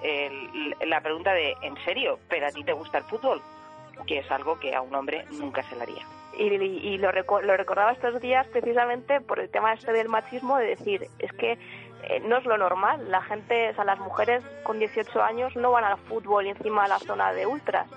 [0.86, 2.20] la pregunta de ¿en serio?
[2.30, 3.42] ¿Pero a ti te gusta el fútbol?
[4.06, 6.06] Que es algo que a un hombre nunca se le haría.
[6.38, 11.08] Y, lo, lo recordaba estos días precisamente por el tema este del machismo, de decir,
[11.20, 11.58] es que
[12.04, 13.10] eh, no es lo normal.
[13.10, 16.88] La gente, o sea, las mujeres con 18 años no van al fútbol encima a
[16.88, 17.88] la zona de ultras.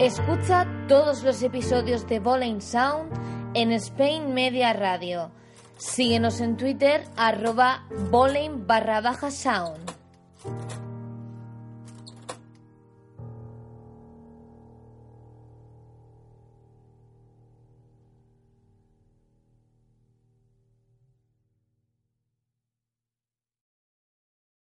[0.00, 3.12] Escucha todos los episodios de Bowling Sound
[3.52, 5.30] en Spain Media Radio.
[5.76, 9.90] Síguenos en Twitter arroba bowling barra baja sound.